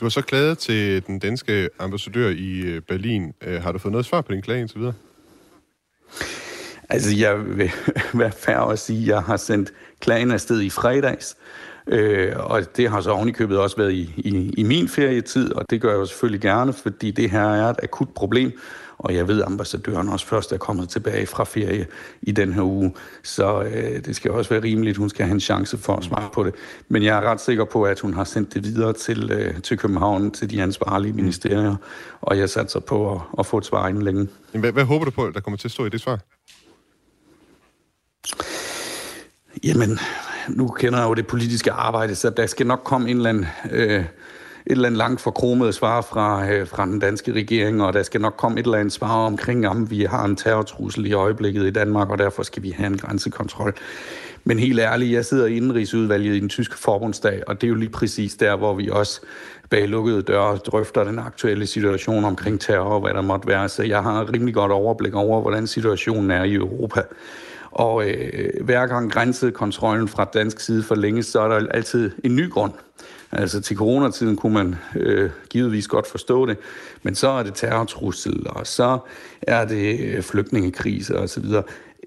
[0.00, 3.32] Du har så klaget til den danske ambassadør i Berlin.
[3.42, 4.94] Har du fået noget svar på din klage indtil videre?
[6.88, 7.70] Altså, jeg vil
[8.20, 11.36] være færre at sige, at jeg har sendt klagen afsted i fredags,
[11.86, 15.80] øh, og det har så ovenikøbet også været i, i, i min ferietid, og det
[15.80, 18.52] gør jeg jo selvfølgelig gerne, fordi det her er et akut problem,
[19.02, 21.86] og jeg ved, at ambassadøren også først er kommet tilbage fra ferie
[22.22, 25.40] i den her uge, så øh, det skal også være rimeligt, hun skal have en
[25.40, 26.54] chance for at svare på det.
[26.88, 29.78] Men jeg er ret sikker på, at hun har sendt det videre til, øh, til
[29.78, 31.76] København, til de ansvarlige ministerier,
[32.20, 34.28] og jeg satser på at, at få et svar inden længe.
[34.52, 36.18] Hvad, hvad håber du på, der kommer til at stå i det svar?
[39.64, 39.98] Jamen,
[40.48, 43.46] nu kender jeg jo det politiske arbejde, så der skal nok komme en eller anden,
[43.70, 44.04] øh,
[44.66, 48.34] eller andet langt forkromet svar fra, øh, fra den danske regering, og der skal nok
[48.36, 52.10] komme et eller andet svar omkring, om vi har en terrortrussel i øjeblikket i Danmark,
[52.10, 53.74] og derfor skal vi have en grænsekontrol.
[54.44, 57.74] Men helt ærligt, jeg sidder i indenrigsudvalget i den tyske forbundsdag, og det er jo
[57.74, 59.20] lige præcis der, hvor vi også
[59.70, 63.68] bag lukkede døre drøfter den aktuelle situation omkring terror og hvad der måtte være.
[63.68, 67.02] Så jeg har rimelig godt overblik over, hvordan situationen er i Europa.
[67.70, 72.50] Og øh, hver gang grænsekontrollen fra dansk side forlænges, så er der altid en ny
[72.50, 72.72] grund.
[73.32, 76.56] Altså til coronatiden kunne man øh, givetvis godt forstå det,
[77.02, 78.98] men så er det terrortrussel, og så
[79.42, 81.44] er det øh, flygtningekrise osv.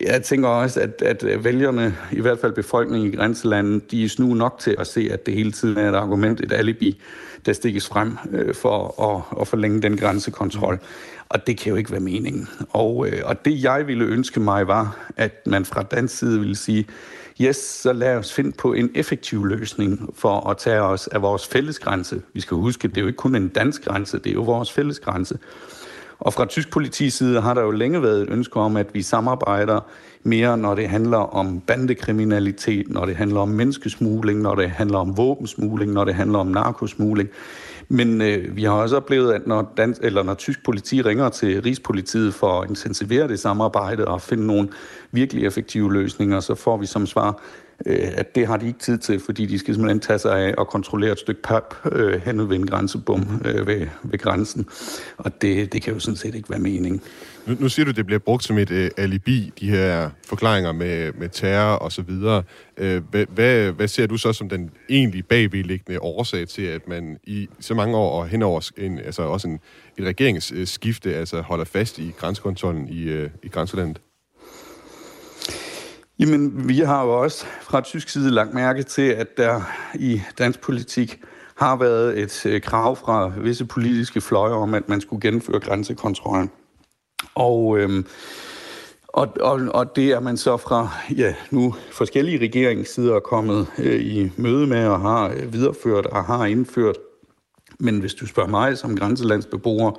[0.02, 4.10] Jeg tænker også, at, at øh, vælgerne, i hvert fald befolkningen i grænselandet, de er
[4.10, 7.02] snu nok til at se, at det hele tiden er et argument, et alibi,
[7.46, 10.80] der stikkes frem øh, for at, at forlænge den grænsekontrol.
[11.30, 12.50] Og det kan jo ikke være meningen.
[12.70, 16.56] Og, øh, og det jeg ville ønske mig var, at man fra dansk side ville
[16.56, 16.86] sige,
[17.42, 21.48] yes, så lad os finde på en effektiv løsning for at tage os af vores
[21.48, 22.22] fællesgrænse.
[22.34, 24.72] Vi skal huske, det er jo ikke kun en dansk grænse, det er jo vores
[24.72, 25.40] fællesgrænse.
[26.20, 29.02] Og fra tysk politis side har der jo længe været et ønske om, at vi
[29.02, 29.80] samarbejder
[30.24, 35.18] mere, når det handler om bandekriminalitet, når det handler om menneskesmugling, når det handler om
[35.18, 37.30] våbensmugling, når det handler om narkosmugling.
[37.90, 41.62] Men øh, vi har også oplevet, at når, dansk, eller når tysk politi ringer til
[41.62, 44.70] Rigspolitiet for at intensivere det samarbejde og finde nogle
[45.12, 47.42] virkelig effektive løsninger, så får vi som svar,
[47.86, 50.54] øh, at det har de ikke tid til, fordi de skal simpelthen tage sig af
[50.58, 54.66] og kontrollere et stykke pap øh, hen ved en grænsebom øh, ved, ved grænsen.
[55.18, 57.02] Og det, det kan jo sådan set ikke være meningen.
[57.46, 60.72] Nu, nu siger du, at det bliver brugt som et øh, alibi, de her forklaringer
[60.72, 62.44] med, med terror og så videre.
[62.78, 67.18] Øh, hvad, hvad, hvad ser du så som den egentlig bagvedliggende årsag til, at man
[67.24, 69.60] i så mange år og henover en, altså også en,
[69.98, 74.02] et regeringsskifte altså holder fast i grænsekontrollen i, øh, i grænselandet?
[76.20, 79.62] Jamen, vi har jo også fra tysk side lagt mærke til, at der
[79.96, 81.22] i dansk politik
[81.56, 86.52] har været et øh, krav fra visse politiske fløje om, at man skulle gennemføre grænsekontrollen.
[87.36, 88.06] Og, øhm,
[89.08, 94.32] og, og, og det er man så fra ja, nu forskellige regeringssider kommet øh, i
[94.38, 96.98] møde med og har øh, videreført og har indført.
[97.80, 99.92] Men hvis du spørger mig som grænselandsbeboer,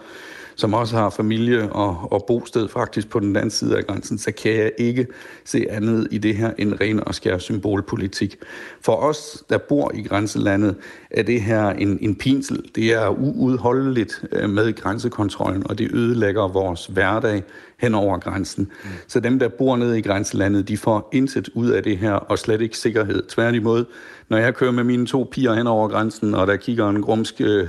[0.56, 4.32] som også har familie og, og bosted faktisk på den anden side af grænsen, så
[4.32, 5.06] kan jeg ikke
[5.44, 8.36] se andet i det her end ren og skær symbolpolitik.
[8.80, 10.76] For os, der bor i grænselandet,
[11.16, 12.62] er det her en, en pinsel.
[12.74, 17.42] Det er uudholdeligt øh, med grænsekontrollen, og det ødelægger vores hverdag
[17.78, 18.64] hen over grænsen.
[18.84, 18.90] Mm.
[19.06, 22.38] Så dem, der bor nede i grænselandet, de får intet ud af det her, og
[22.38, 23.22] slet ikke sikkerhed.
[23.28, 23.84] Tværtimod,
[24.28, 27.40] når jeg kører med mine to piger hen over grænsen, og der kigger en grumsk
[27.40, 27.68] øh,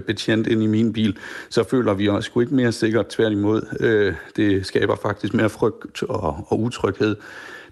[0.00, 1.16] betjent ind i min bil,
[1.48, 3.08] så føler vi os sgu ikke mere sikkert.
[3.08, 7.16] Tværtimod, øh, det skaber faktisk mere frygt og, og utryghed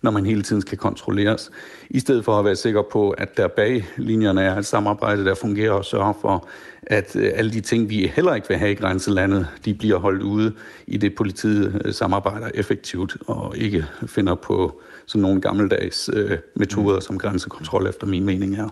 [0.06, 1.50] når man hele tiden skal kontrolleres,
[1.90, 5.34] i stedet for at være sikker på, at der bag linjerne er et samarbejde, der
[5.34, 6.48] fungerer og sørger for,
[6.82, 10.22] at øh, alle de ting, vi heller ikke vil have i grænselandet, de bliver holdt
[10.22, 10.52] ude
[10.86, 17.00] i det politiet øh, samarbejder effektivt og ikke finder på sådan nogle gammeldags øh, metoder
[17.00, 18.68] som grænsekontrol, efter min mening er.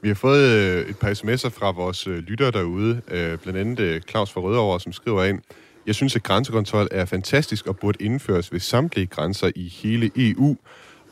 [0.00, 3.80] Vi har fået øh, et par sms'er fra vores øh, lyttere derude, øh, blandt andet
[3.80, 5.40] øh, Claus fra Rødovre, som skriver ind,
[5.86, 10.56] jeg synes, at grænsekontrol er fantastisk og burde indføres ved samtlige grænser i hele EU.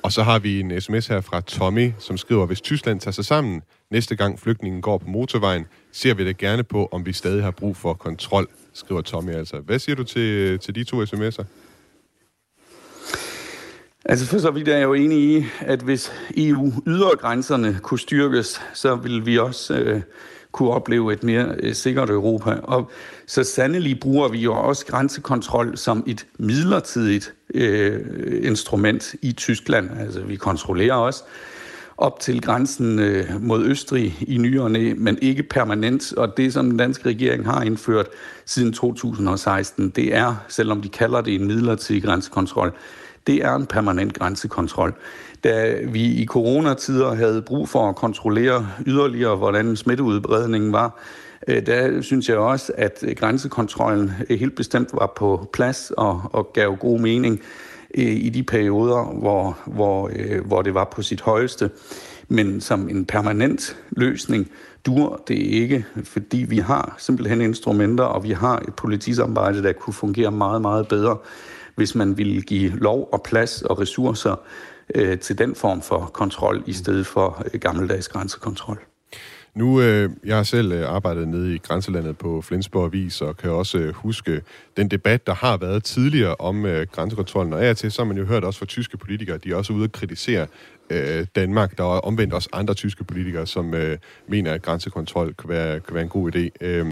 [0.02, 3.24] Og så har vi en sms her fra Tommy, som skriver, hvis Tyskland tager sig
[3.24, 7.42] sammen, næste gang flygtningen går på motorvejen, ser vi det gerne på, om vi stadig
[7.42, 9.56] har brug for kontrol, skriver Tommy altså.
[9.56, 11.44] Hvad siger du til, til de to sms'er?
[14.04, 18.60] Altså for så vidt er jeg jo enig i, at hvis EU ydergrænserne kunne styrkes,
[18.74, 20.02] så vil vi også øh,
[20.52, 22.50] kunne opleve et mere øh, sikkert Europa.
[22.62, 22.90] Og
[23.26, 28.00] så sandelig bruger vi jo også grænsekontrol som et midlertidigt øh,
[28.42, 29.90] instrument i Tyskland.
[30.00, 31.24] Altså vi kontrollerer også
[31.96, 36.12] op til grænsen øh, mod Østrig i nyerne, men ikke permanent.
[36.12, 38.06] Og det, som den danske regering har indført
[38.46, 42.72] siden 2016, det er, selvom de kalder det en midlertidig grænsekontrol,
[43.26, 44.94] det er en permanent grænsekontrol.
[45.44, 51.00] Da vi i coronatider havde brug for at kontrollere yderligere, hvordan smitteudbredningen var,
[51.48, 56.52] øh, der synes jeg også, at grænsekontrollen øh, helt bestemt var på plads og, og
[56.52, 57.40] gav god mening
[57.94, 60.10] øh, i de perioder, hvor, hvor,
[60.44, 61.70] hvor det var på sit højeste.
[62.28, 64.50] Men som en permanent løsning
[64.86, 69.94] dur det ikke, fordi vi har simpelthen instrumenter, og vi har et politisamarbejde, der kunne
[69.94, 71.16] fungere meget, meget bedre
[71.74, 74.36] hvis man ville give lov og plads og ressourcer
[74.94, 78.78] øh, til den form for kontrol, i stedet for øh, gammeldags grænsekontrol.
[79.54, 83.50] Nu, øh, jeg har selv øh, arbejdet nede i grænselandet på Flensborg Avis, og kan
[83.50, 84.42] også øh, huske
[84.76, 87.52] den debat, der har været tidligere om øh, grænsekontrollen.
[87.52, 89.72] Og af til, så har man jo hørt også fra tyske politikere, de er også
[89.72, 90.46] ude at kritisere
[90.90, 91.78] øh, Danmark.
[91.78, 95.94] Der er omvendt også andre tyske politikere, som øh, mener, at grænsekontrol kan være, kan
[95.94, 96.48] være en god idé.
[96.66, 96.86] Øh,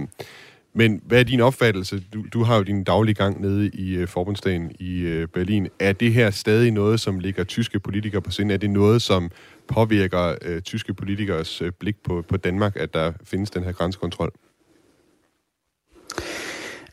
[0.73, 2.03] men hvad er din opfattelse?
[2.15, 5.69] Du, du har jo din daglige gang nede i uh, forbundsdagen i uh, Berlin.
[5.79, 8.55] Er det her stadig noget, som ligger tyske politikere på sinde?
[8.55, 9.31] Er det noget, som
[9.69, 14.33] påvirker uh, tyske politikers uh, blik på, på Danmark, at der findes den her grænsekontrol?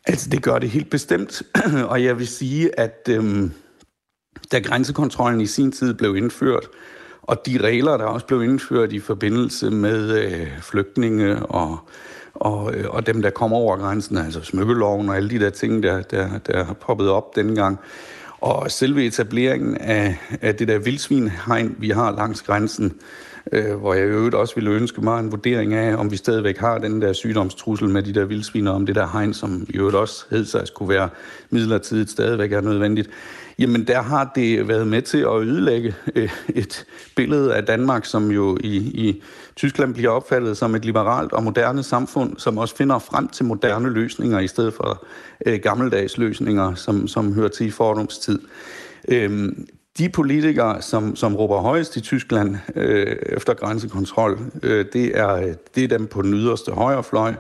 [0.06, 1.42] Altså, det gør det helt bestemt.
[1.92, 3.52] Og jeg vil sige, at øhm,
[4.52, 6.68] da grænsekontrollen i sin tid blev indført,
[7.22, 11.88] og de regler, der også blev indført i forbindelse med øh, flygtninge og og, øh,
[12.40, 15.84] og øh, og dem, der kommer over grænsen, altså smykkeloven og alle de der ting,
[15.84, 17.80] der, der, der har poppet op dengang.
[18.42, 22.94] Og selve etableringen af, af det der vildsvinhegn, vi har langs grænsen,
[23.52, 26.58] øh, hvor jeg i øvrigt også ville ønske mig en vurdering af, om vi stadigvæk
[26.58, 29.96] har den der sygdomstrussel med de der vildsviner, om det der hegn, som i øvrigt
[29.96, 31.10] også hed sig skulle være
[31.50, 33.10] midlertidigt, stadigvæk er nødvendigt
[33.60, 36.86] jamen der har det været med til at ødelægge øh, et
[37.16, 39.24] billede af Danmark, som jo i, i
[39.58, 43.90] Tyskland bliver opfattet som et liberalt og moderne samfund, som også finder frem til moderne
[43.90, 45.06] løsninger i stedet for
[45.46, 48.40] øh, gammeldags løsninger, som, som hører til i fordomstid.
[49.08, 55.54] Øhm, de politikere, som, som råber højst i Tyskland øh, efter grænsekontrol, øh, det, er,
[55.76, 57.34] det er dem på den yderste højrefløj.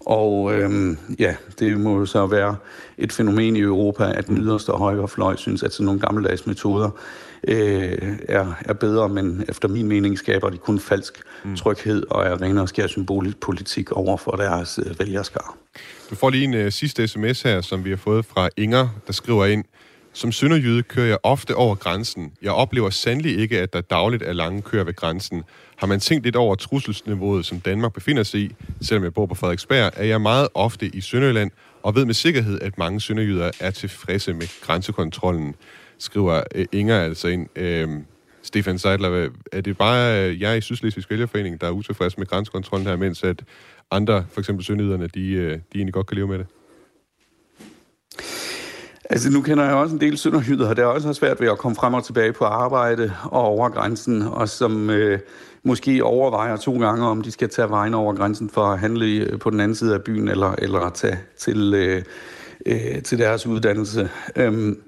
[0.00, 2.56] Og øhm, ja, det må så være
[2.98, 6.90] et fænomen i Europa, at den yderste højrefløj synes, at sådan nogle gammeldags metoder
[7.48, 11.56] øh, er, er bedre, men efter min mening skaber de kun falsk mm.
[11.56, 15.56] tryghed og er ren og skær symbolisk politik over for deres øh, vælgerskar.
[16.10, 19.12] Du får lige en øh, sidste sms her, som vi har fået fra Inger, der
[19.12, 19.64] skriver ind,
[20.12, 22.32] som sønderjyde kører jeg ofte over grænsen.
[22.42, 25.42] Jeg oplever sandelig ikke, at der dagligt er lange køer ved grænsen.
[25.76, 29.34] Har man tænkt lidt over trusselsniveauet, som Danmark befinder sig i, selvom jeg bor på
[29.34, 31.50] Frederiksberg, er jeg meget ofte i Sønderjylland
[31.82, 35.54] og ved med sikkerhed, at mange sønderjyder er tilfredse med grænsekontrollen,
[35.98, 37.46] skriver øh, Inger altså ind.
[37.56, 37.88] Øh,
[38.42, 42.86] Stefan Seidler, er det bare øh, jeg i Sydslesvigs Vælgerforening, der er utilfreds med grænsekontrollen
[42.86, 43.42] her, mens at
[43.90, 46.46] andre, for eksempel sønderjyderne, de, øh, de egentlig godt kan leve med det?
[49.10, 51.76] Altså, nu kender jeg også en del sønderjyder, der også har svært ved at komme
[51.76, 55.18] frem og tilbage på arbejde og over grænsen, og som øh,
[55.62, 59.38] måske overvejer to gange, om de skal tage vejen over grænsen for at handle øh,
[59.38, 62.02] på den anden side af byen, eller, eller at tage til, øh,
[62.66, 64.10] øh, til deres uddannelse.
[64.36, 64.80] Øhm,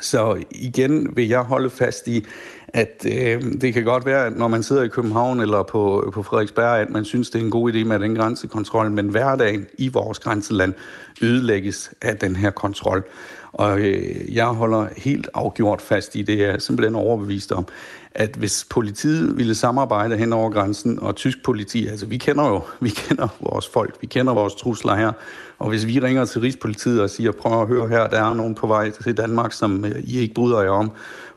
[0.00, 2.26] så igen vil jeg holde fast i,
[2.68, 6.22] at øh, det kan godt være, at når man sidder i København eller på, på
[6.22, 9.88] Frederiksberg, at man synes, det er en god idé med den grænsekontrol, men hverdagen i
[9.88, 10.74] vores grænseland
[11.22, 13.04] ødelægges af den her kontrol.
[13.52, 17.66] Og øh, jeg holder helt afgjort fast i det, jeg er simpelthen overbevist om,
[18.14, 22.62] at hvis politiet ville samarbejde hen over grænsen, og tysk politi, altså vi kender jo
[22.80, 25.12] vi kender vores folk, vi kender vores trusler her,
[25.58, 28.54] og hvis vi ringer til Rigspolitiet og siger, prøv at høre her, der er nogen
[28.54, 30.90] på vej til Danmark, som øh, I ikke bryder jer om,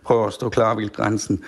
[0.03, 1.43] prøv at stå klar ved grænsen,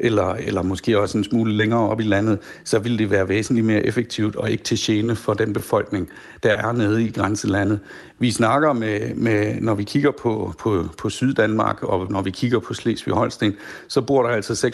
[0.00, 3.66] eller, eller måske også en smule længere op i landet, så vil det være væsentligt
[3.66, 6.08] mere effektivt og ikke til gene for den befolkning,
[6.42, 7.80] der er nede i grænselandet.
[8.18, 12.58] Vi snakker med, med når vi kigger på, på, på Syddanmark, og når vi kigger
[12.58, 13.52] på Slesvig-Holsten,
[13.88, 14.66] så bor der altså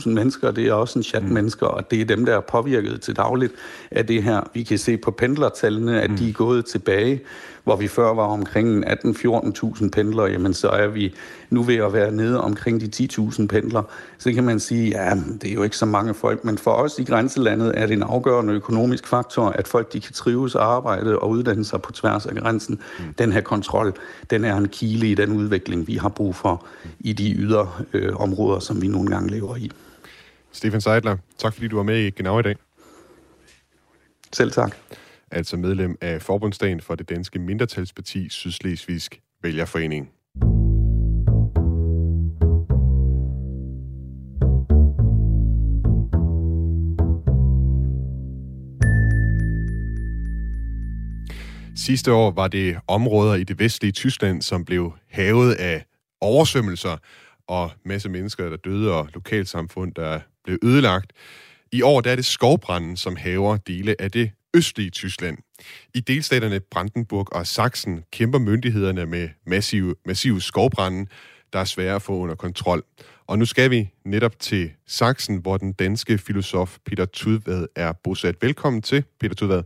[0.00, 1.32] 600.000 mennesker, det er også en chat mm.
[1.32, 3.52] mennesker, og det er dem, der er påvirket til dagligt
[3.90, 4.40] af det her.
[4.54, 6.16] Vi kan se på pendlertallene, at mm.
[6.16, 7.22] de er gået tilbage
[7.64, 11.14] hvor vi før var omkring 18-14.000 pendlere, jamen så er vi
[11.50, 13.84] nu ved at være nede omkring de 10.000 pendlere.
[14.18, 16.98] Så kan man sige, ja, det er jo ikke så mange folk, men for os
[16.98, 21.18] i grænselandet er det en afgørende økonomisk faktor, at folk de kan trives og arbejde
[21.18, 22.80] og uddanne sig på tværs af grænsen.
[22.98, 23.14] Mm.
[23.14, 23.94] Den her kontrol,
[24.30, 26.66] den er en kile i den udvikling, vi har brug for
[27.00, 29.70] i de ydre øh, områder, som vi nogle gange lever i.
[30.52, 32.56] Stefan Seidler, tak fordi du var med i Genau i dag.
[34.32, 34.76] Selv tak
[35.34, 40.10] altså medlem af forbundsdagen for det danske mindretalsparti Sydslesvigsk Vælgerforening.
[51.76, 55.84] Sidste år var det områder i det vestlige Tyskland, som blev havet af
[56.20, 56.96] oversvømmelser
[57.48, 61.12] og masse mennesker, der døde og lokalsamfund, der blev ødelagt.
[61.72, 65.38] I år der er det skovbranden, som haver dele af det østlige Tyskland.
[65.94, 71.06] I delstaterne Brandenburg og Sachsen kæmper myndighederne med massive, massive skovbrænde,
[71.52, 72.82] der er svære at få under kontrol.
[73.26, 78.42] Og nu skal vi netop til Sachsen, hvor den danske filosof Peter Tudvad er bosat.
[78.42, 79.62] Velkommen til, Peter Tudvad.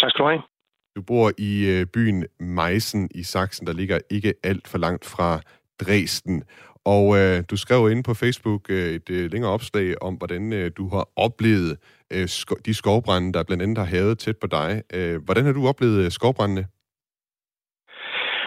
[0.00, 0.53] Tak skal du have.
[0.96, 5.40] Du bor i øh, byen Meissen i Sachsen, der ligger ikke alt for langt fra
[5.80, 6.42] Dresden.
[6.84, 10.70] Og øh, du skrev ind på Facebook øh, et øh, længere opslag om, hvordan øh,
[10.76, 11.72] du har oplevet
[12.12, 14.82] øh, sko- de skovbrænde, der blandt andet har havet tæt på dig.
[14.94, 16.64] Øh, hvordan har du oplevet øh, skovbrændene?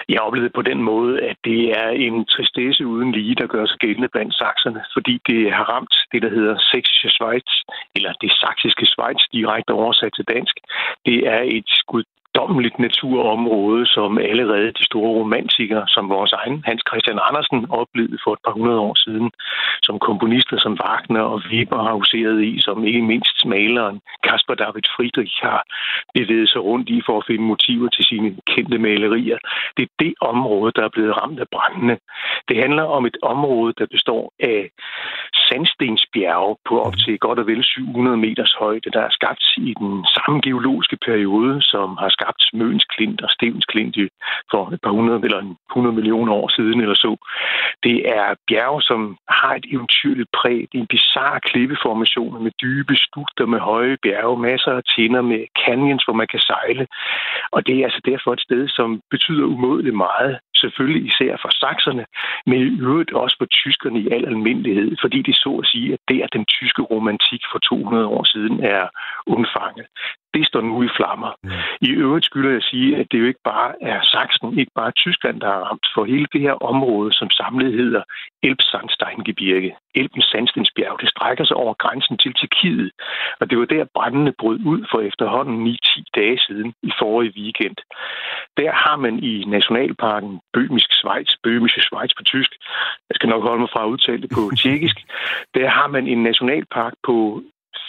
[0.10, 3.80] Jeg oplevede på den måde, at det er en tristesse uden lige, der gør sig
[3.80, 7.50] gældende blandt sakserne, fordi det har ramt det, der hedder Sächsische Schweiz,
[7.96, 10.56] eller det saksiske Schweiz, direkte oversat til dansk.
[11.06, 12.04] Det er et skud
[12.38, 18.34] guddommeligt naturområde, som allerede de store romantikere, som vores egen Hans Christian Andersen oplevede for
[18.34, 19.32] et par hundrede år siden,
[19.84, 24.88] som komponister som Wagner og Weber har huseret i, som ikke mindst maleren Caspar David
[24.96, 25.62] Friedrich har
[26.14, 29.38] bevæget sig rundt i for at finde motiver til sine kendte malerier.
[29.78, 31.98] Det er det område, der er blevet ramt af brændende.
[32.50, 34.70] Det handler om et område, der består af
[35.48, 40.06] sandstensbjerge på op til godt og vel 700 meters højde, der er skabt i den
[40.16, 43.98] samme geologiske periode, som har skabt Møns Klint og Stevens Klint
[44.52, 45.42] for et par hundrede eller
[45.72, 47.12] 100 millioner år siden eller så.
[47.84, 50.60] Det er bjerge, som har et eventyrligt præg.
[50.70, 55.42] Det er en bizarre klippeformation med dybe skugter, med høje bjerge, masser af tinder med
[55.66, 56.88] canyons, hvor man kan sejle.
[57.52, 62.06] Og det er altså derfor et sted, som betyder umådeligt meget selvfølgelig især for sakserne,
[62.50, 66.00] men i øvrigt også for tyskerne i al almindelighed, fordi det så at sige, at
[66.10, 68.84] der den tyske romantik for 200 år siden er
[69.28, 69.88] undfanget.
[70.38, 71.32] Det står nu i flammer.
[71.44, 71.52] Mm.
[71.82, 75.42] I øvrigt skylder jeg sige, at det jo ikke bare er Sachsen, ikke bare Tyskland,
[75.42, 78.04] der har ramt for hele det her område, som samlet hedder
[78.44, 79.76] Elbsandsteingebirge.
[79.96, 82.92] Elbens sandstensbjerg, det strækker sig over grænsen til Tjekkiet,
[83.40, 87.78] og det var der brændende brød ud for efterhånden 9-10 dage siden i forrige weekend.
[88.58, 92.52] Der har man i Nationalparken Bøhmisk Schweiz, Bøhmische Schweiz på tysk,
[93.10, 94.98] jeg skal nok holde mig fra at udtale det på tjekkisk,
[95.58, 97.42] der har man en nationalpark på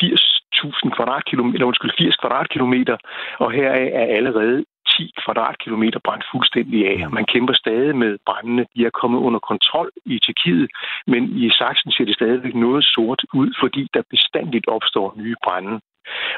[0.03, 2.97] 80.000 kvadratkilometer, undskyld, 80 kvadratkilometer,
[3.39, 7.11] og her er allerede 10 kvadratkilometer brændt fuldstændig af.
[7.11, 8.67] Man kæmper stadig med brændende.
[8.75, 10.71] De er kommet under kontrol i Tjekkiet,
[11.07, 15.81] men i Sachsen ser det stadigvæk noget sort ud, fordi der bestandigt opstår nye brænde.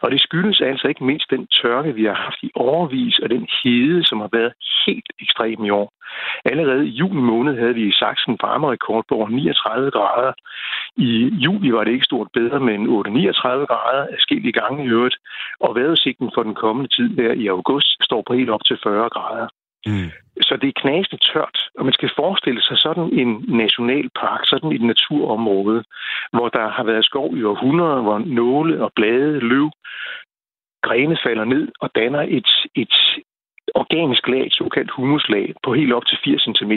[0.03, 3.49] Og det skyldes altså ikke mindst den tørke, vi har haft i overvis, og den
[3.62, 4.53] hede, som har været
[4.87, 5.93] helt ekstrem i år.
[6.45, 10.33] Allerede i juni måned havde vi i Sachsen varmerekord på over 39 grader.
[10.97, 11.11] I
[11.45, 12.89] juli var det ikke stort bedre, men 8-39
[13.71, 15.16] grader i gange i øvrigt.
[15.61, 19.09] Og vejrudsigten for den kommende tid der i august står på helt op til 40
[19.09, 19.49] grader.
[19.87, 20.11] Mm.
[20.41, 24.83] Så det er knasende tørt, og man skal forestille sig sådan en nationalpark, sådan et
[24.83, 25.85] naturområde,
[26.33, 29.70] hvor der har været skov i århundreder, hvor nåle og blade, løv,
[30.83, 32.95] grene falder ned og danner et, et
[33.74, 36.72] organisk lag, et såkaldt humuslag, på helt op til 80 cm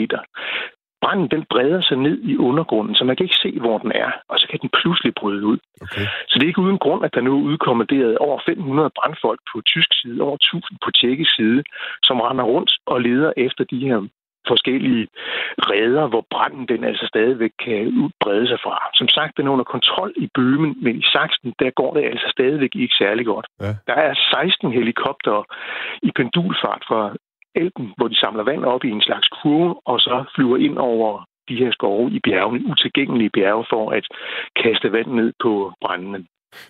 [1.04, 4.10] branden den breder sig ned i undergrunden, så man kan ikke se, hvor den er,
[4.28, 5.58] og så kan den pludselig bryde ud.
[5.84, 6.06] Okay.
[6.28, 9.56] Så det er ikke uden grund, at der nu er udkommanderet over 500 brandfolk på
[9.72, 11.62] tysk side, over 1000 på tjekkisk side,
[12.02, 13.98] som render rundt og leder efter de her
[14.52, 15.06] forskellige
[15.70, 18.76] redder, hvor branden den altså stadigvæk kan udbrede sig fra.
[18.94, 22.26] Som sagt, den er under kontrol i Bøhmen, men i Sachsen, der går det altså
[22.36, 23.46] stadigvæk ikke særlig godt.
[23.60, 23.72] Ja.
[23.88, 25.36] Der er 16 helikopter
[26.02, 27.00] i pendulfart fra
[27.54, 31.24] Elben, hvor de samler vand op i en slags kurve, og så flyver ind over
[31.48, 34.06] de her skove i bjergene, utilgængelige bjerge, for at
[34.62, 36.24] kaste vand ned på brændende.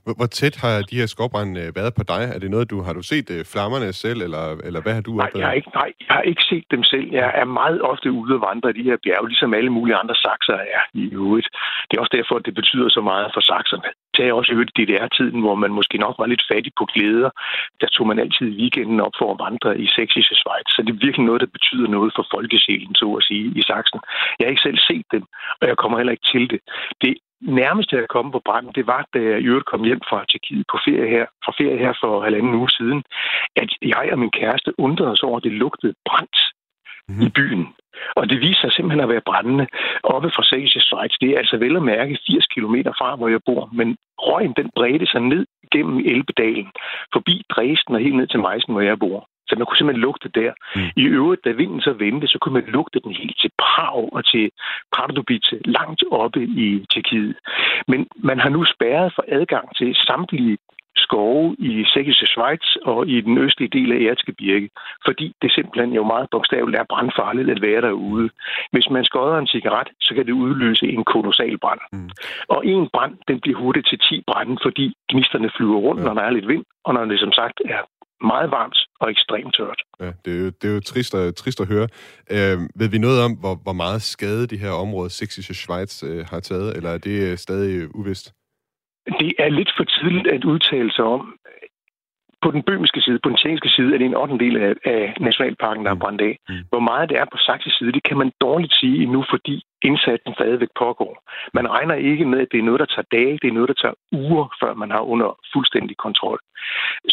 [0.05, 2.23] Hvor, tæt har de her skovbrænde øh, været på dig?
[2.35, 5.13] Er det noget, du har du set uh, flammerne selv, eller, eller hvad har du
[5.15, 7.07] nej, jeg har ikke, nej, jeg har ikke set dem selv.
[7.21, 10.15] Jeg er meget ofte ude og vandre i de her bjerge, ligesom alle mulige andre
[10.15, 11.49] sakser er i øvrigt.
[11.87, 13.89] Det er også derfor, at det betyder så meget for sakserne.
[14.17, 17.31] Det også i øvrigt DDR-tiden, hvor man måske nok var lidt fattig på glæder.
[17.81, 20.69] Der tog man altid weekenden op for at vandre i sexiske Schweiz.
[20.75, 24.01] Så det er virkelig noget, der betyder noget for folkesjælen, så at sige, i Sachsen.
[24.37, 25.25] Jeg har ikke selv set dem,
[25.61, 26.61] og jeg kommer heller ikke til det.
[27.03, 30.25] Det nærmeste jeg kom på branden, det var, da jeg i øvrigt kom hjem fra
[30.31, 33.05] Tjekkiet på ferie her, fra ferie her for halvanden uge siden,
[33.57, 36.39] at jeg og min kæreste undrede os over, at det lugtede brændt
[37.09, 37.67] i byen.
[38.17, 39.67] Og det viser sig simpelthen at være brændende
[40.03, 41.15] oppe fra Sächsische Schweiz.
[41.21, 43.69] Det er altså vel at mærke 80 km fra, hvor jeg bor.
[43.73, 46.73] Men røgen den bredte sig ned gennem Elbedalen,
[47.13, 49.29] forbi Dresden og helt ned til Meissen, hvor jeg bor.
[49.49, 50.53] Så man kunne simpelthen lugte der.
[50.77, 50.91] Mm.
[51.03, 54.25] I øvrigt, da vinden så vendte, så kunne man lugte den helt til Prag og
[54.33, 54.51] til
[54.95, 57.37] Pardubice, langt oppe i Tjekkiet.
[57.89, 60.59] Men man har nu spærret for adgang til samtlige
[61.07, 64.69] skove i Sächsische Schweiz og i den østlige del af Erzgebirge,
[65.07, 68.27] fordi det simpelthen jo meget bogstaveligt er brandfarligt at være derude.
[68.73, 71.83] Hvis man skodder en cigaret, så kan det udløse en kolossal brand.
[71.93, 72.11] Mm.
[72.55, 76.07] Og en brand, den bliver hurtigt til 10 brænde, fordi gnisterne flyver rundt, ja.
[76.07, 77.81] når der er lidt vind, og når det som sagt er
[78.33, 79.81] meget varmt og ekstremt tørt.
[80.01, 81.89] Ja, det er jo, det er jo trist, at, trist at høre.
[82.31, 86.27] Øh, ved vi noget om, hvor, hvor meget skade de her områder, Sächsische Schweiz, øh,
[86.31, 88.35] har taget, eller er det øh, stadig uvist?
[89.21, 91.39] Det er lidt for tidligt at udtale sig om.
[92.43, 94.39] På den bømiske side, på den tjekkiske side, er det en 8.
[94.39, 96.39] del af, af nationalparken, der er brændt af.
[96.49, 96.55] Mm.
[96.69, 100.35] Hvor meget det er på saksisk side, det kan man dårligt sige endnu, fordi indsatsen
[100.35, 101.13] stadigvæk pågår.
[101.55, 103.79] Man regner ikke med, at det er noget, der tager dage, det er noget, der
[103.83, 106.39] tager uger, før man har under fuldstændig kontrol.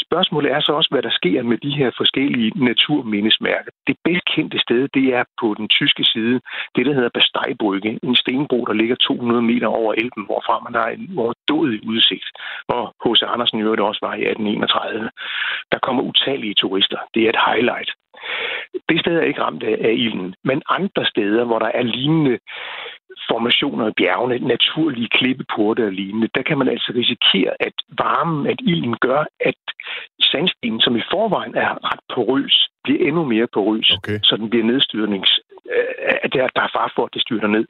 [0.06, 3.72] Spørgsmålet er så også, hvad der sker med de her forskellige naturmindesmærker.
[3.88, 6.42] Det bedst kendte sted, det er på den tyske side,
[6.76, 10.90] det der hedder Basteibrücke, en stenbro, der ligger 200 meter over Elben, hvorfra man har
[10.90, 12.28] en overdådig udsigt,
[12.68, 13.22] hvor H.C.
[13.34, 15.10] Andersen i øvrigt også var i 1831.
[15.72, 17.00] Der kommer utallige turister.
[17.14, 17.90] Det er et highlight.
[18.90, 22.40] Det sted er ikke ramt af ilden, men andre steder, hvor der er lignende
[23.30, 28.60] formationer i bjergene, naturlige klippeporte og lignende, der kan man altså risikere, at varmen, at
[28.64, 29.62] ilden gør, at
[30.22, 34.20] sandstenen, som i forvejen er ret porøs, bliver endnu mere porøs, okay.
[34.24, 35.40] så den bliver nedstyrnings...
[36.24, 37.66] At der, der er far for, at det styrter ned.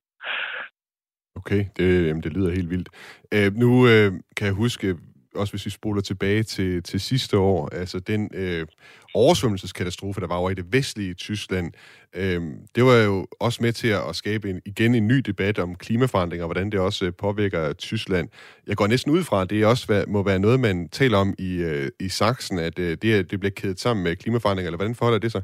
[1.35, 2.89] Okay, det, jamen, det lyder helt vildt.
[3.33, 4.87] Øh, nu øh, kan jeg huske,
[5.35, 8.67] også hvis vi spoler tilbage til, til sidste år, altså den øh,
[9.13, 11.71] oversvømmelseskatastrofe, der var over i det vestlige Tyskland,
[12.13, 12.41] øh,
[12.75, 16.43] det var jo også med til at skabe en, igen en ny debat om klimaforandringer,
[16.43, 18.29] og hvordan det også øh, påvirker Tyskland.
[18.67, 21.55] Jeg går næsten ud fra, at det også må være noget, man taler om i,
[21.55, 25.19] øh, i Sachsen, at øh, det, det bliver kædet sammen med klimaforandringer, eller hvordan forholder
[25.19, 25.41] det sig?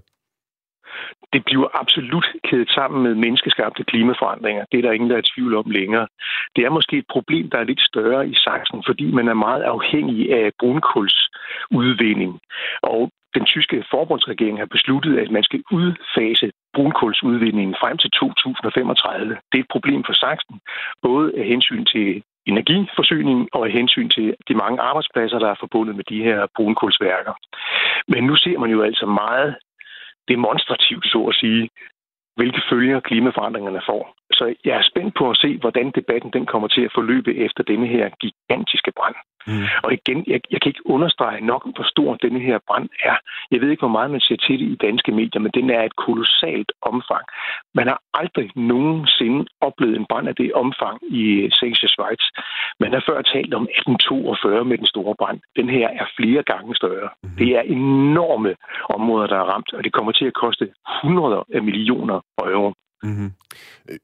[1.34, 4.66] Det bliver absolut kædet sammen med menneskeskabte klimaforandringer.
[4.72, 6.08] Det er der ingen, der er i tvivl om længere.
[6.56, 9.64] Det er måske et problem, der er lidt større i Sachsen, fordi man er meget
[9.64, 12.40] afhængig af brunkulsudvinding.
[12.82, 19.38] Og den tyske forbundsregering har besluttet, at man skal udfase brunkulsudvindingen frem til 2035.
[19.52, 20.56] Det er et problem for Sachsen,
[21.02, 25.96] både af hensyn til energiforsyning og af hensyn til de mange arbejdspladser, der er forbundet
[25.96, 27.34] med de her brunkulsværker.
[28.08, 29.56] Men nu ser man jo altså meget
[30.28, 31.70] demonstrativt, så at sige,
[32.36, 34.16] hvilke følger klimaforandringerne får.
[34.38, 37.64] Så jeg er spændt på at se, hvordan debatten den kommer til at forløbe efter
[37.64, 39.16] denne her gigantiske brand.
[39.48, 39.66] Mm.
[39.84, 43.18] Og igen, jeg, jeg kan ikke understrege nok, hvor stor denne her brand er.
[43.52, 45.84] Jeg ved ikke, hvor meget man ser til det i danske medier, men den er
[45.84, 47.26] et kolossalt omfang.
[47.76, 52.24] Man har aldrig nogensinde oplevet en brand af det omfang i Sächsische Schweiz.
[52.80, 55.40] Man har før talt om 1842 med den store brand.
[55.56, 57.10] Den her er flere gange større.
[57.24, 57.30] Mm.
[57.40, 58.56] Det er enorme
[58.90, 60.66] områder, der er ramt, og det kommer til at koste
[61.02, 62.74] hundreder af millioner euro.
[63.04, 63.32] Mm-hmm.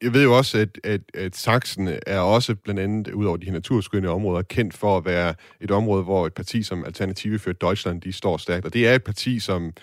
[0.02, 3.46] Jeg ved jo også, at, at, at Sachsen er også blandt andet, ud over de
[3.46, 7.52] her naturskønne områder, kendt for at være et område, hvor et parti som Alternative for
[7.52, 8.66] Deutschland, de står stærkt.
[8.66, 9.74] Og det er et parti, som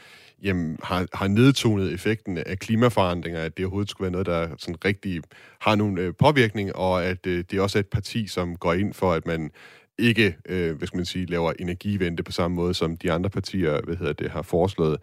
[0.42, 4.84] jamen, har, har nedtonet effekten af klimaforandringer, at det overhovedet skulle være noget, der sådan
[4.84, 5.22] rigtig
[5.60, 8.94] har nogle øh, påvirkning, og at øh, det også er et parti, som går ind
[8.94, 9.50] for, at man
[9.98, 13.80] ikke, øh, hvad skal man sige, laver energivente på samme måde, som de andre partier,
[13.84, 14.98] hvad hedder det, har foreslået.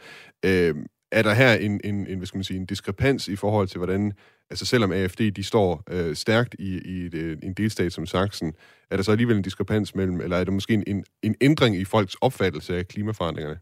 [0.45, 0.75] Øh,
[1.11, 3.77] er der her en, en, en, hvad skal man sige, en diskrepans i forhold til,
[3.77, 4.13] hvordan,
[4.49, 8.53] altså selvom AFD de står øh, stærkt i, i et, øh, en delstat som Sachsen,
[8.91, 11.75] er der så alligevel en diskrepans mellem, eller er der måske en, en, en ændring
[11.75, 13.59] i folks opfattelse af klimaforandringerne?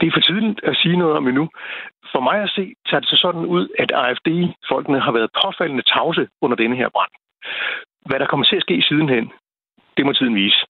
[0.00, 1.48] Det er for tidligt at sige noget om endnu.
[2.12, 6.28] For mig at se, tager det så sådan ud, at AFD-folkene har været påfaldende tavse
[6.44, 7.12] under denne her brand.
[8.08, 9.26] Hvad der kommer til at ske sidenhen,
[9.96, 10.60] det må tiden vise.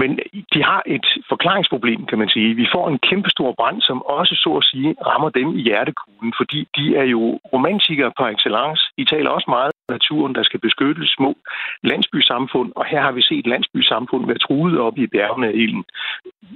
[0.00, 0.10] Men
[0.54, 2.54] de har et forklaringsproblem, kan man sige.
[2.54, 6.68] Vi får en kæmpestor brand, som også, så at sige, rammer dem i hjertekuglen, fordi
[6.76, 8.82] de er jo romantikere par excellence.
[8.98, 11.36] De taler også meget om naturen, der skal beskyttes små
[11.82, 15.84] landsbysamfund, og her har vi set landsbysamfund være truet op i bjergene af ilden.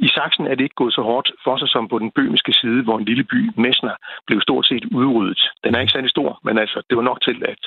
[0.07, 2.82] I Sachsen er det ikke gået så hårdt for sig som på den bøhmiske side,
[2.82, 3.95] hvor en lille by, Messner,
[4.26, 5.43] blev stort set udryddet.
[5.64, 7.61] Den er ikke særlig stor, men altså, det var nok til, at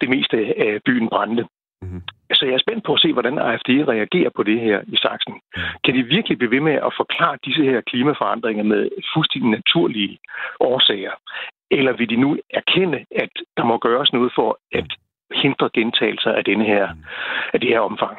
[0.00, 1.44] det meste af byen brændte.
[1.84, 2.02] Mm-hmm.
[2.38, 5.34] Så jeg er spændt på at se, hvordan AFD reagerer på det her i Sachsen.
[5.84, 8.82] Kan de virkelig blive ved med at forklare disse her klimaforandringer med
[9.14, 10.18] fuldstændig naturlige
[10.60, 11.14] årsager?
[11.70, 12.30] Eller vil de nu
[12.60, 14.88] erkende, at der må gøres noget for at
[15.42, 16.86] hindre gentagelser af, denne her,
[17.54, 18.16] af det her omfang?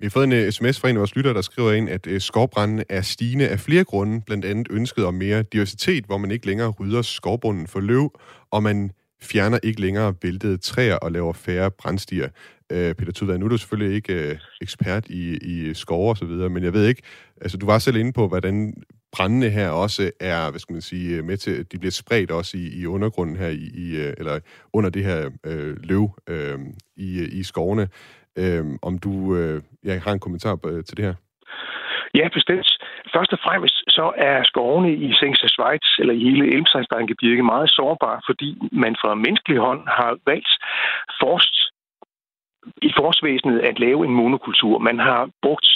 [0.00, 2.20] Vi har fået en sms fra en af vores lyttere, der skriver ind, at øh,
[2.20, 6.46] skovbrændene er stigende af flere grunde, blandt andet ønsket om mere diversitet, hvor man ikke
[6.46, 8.20] længere rydder skovbunden for løv,
[8.50, 8.90] og man
[9.22, 12.28] fjerner ikke længere væltede træer og laver færre brændstier.
[12.72, 16.24] Øh, Peter Tudvad, nu er du selvfølgelig ikke øh, ekspert i, i skove og så
[16.24, 17.02] videre, men jeg ved ikke,
[17.40, 18.74] altså du var selv inde på, hvordan
[19.12, 22.56] brændende her også er, hvad skal man sige, øh, med til, de bliver spredt også
[22.56, 24.40] i, i undergrunden her, i, i, øh, eller
[24.72, 26.58] under det her øh, løv øh,
[26.96, 27.88] i, i skovene.
[28.38, 31.14] Øh, om du øh, jeg har en kommentar øh, til det her?
[32.14, 32.70] Ja, bestemt.
[33.14, 38.20] Først og fremmest så er skovene i Sengse Schweiz eller i hele Elmsejsbankevirke meget sårbare,
[38.28, 40.52] fordi man fra menneskelig hånd har valgt
[41.20, 41.54] forst
[42.82, 44.78] i forsvæsenet at lave en monokultur.
[44.78, 45.68] Man har brugt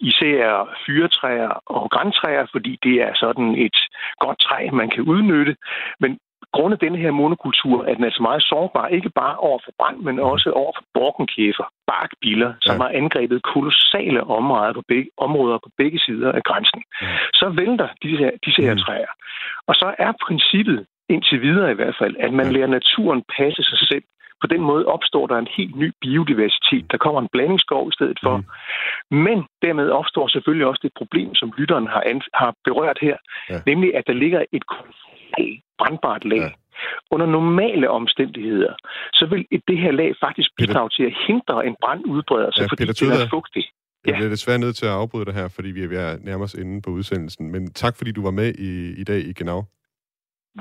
[0.00, 3.76] især fyretræer og græntræer, fordi det er sådan et
[4.20, 5.56] godt træ, man kan udnytte.
[6.00, 6.18] Men
[6.52, 10.18] grundet denne her monokultur er den altså meget sårbar, ikke bare over for brand, men
[10.18, 12.82] også over for borkenkæfer, barkbiller, som ja.
[12.82, 16.82] har angrebet kolossale områder på, begge, områder på begge sider af grænsen.
[17.02, 17.06] Ja.
[17.34, 18.80] Så vælter disse her, disse her mm.
[18.84, 19.12] træer.
[19.68, 22.52] Og så er princippet, indtil videre i hvert fald, at man ja.
[22.52, 24.04] lærer naturen passe sig selv.
[24.42, 26.84] På den måde opstår der en helt ny biodiversitet.
[26.90, 28.36] Der kommer en blandingsskov i stedet for.
[28.36, 28.44] Mm.
[29.26, 32.02] Men dermed opstår selvfølgelig også det problem, som lytteren har,
[32.34, 33.16] har berørt her,
[33.50, 33.60] ja.
[33.66, 34.64] nemlig at der ligger et
[35.78, 36.38] brandbart lag.
[36.38, 36.50] Ja.
[37.10, 38.74] Under normale omstændigheder,
[39.12, 42.66] så vil det her lag faktisk bidrage til at hindre en brand udbreder sig, ja,
[42.70, 43.66] fordi Peter det er fugtigt.
[44.06, 46.44] Jeg bliver desværre nødt til at afbryde dig her, fordi vi er ved at nærme
[46.44, 47.52] os inde på udsendelsen.
[47.52, 49.64] Men tak, fordi du var med i, i dag i Genau.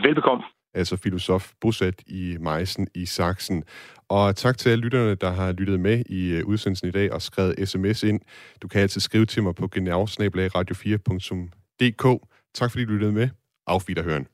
[0.03, 0.43] Velbekomme
[0.77, 3.63] altså filosof bosat i Meissen i Sachsen.
[4.09, 7.21] Og tak til alle lytterne, der har lyttet med i øh, udsendelsen i dag og
[7.21, 8.19] skrevet sms ind.
[8.61, 12.27] Du kan altid skrive til mig på genau radio4.dk.
[12.53, 13.29] Tak fordi du lyttede med.
[13.67, 14.27] Auf Wiederhören.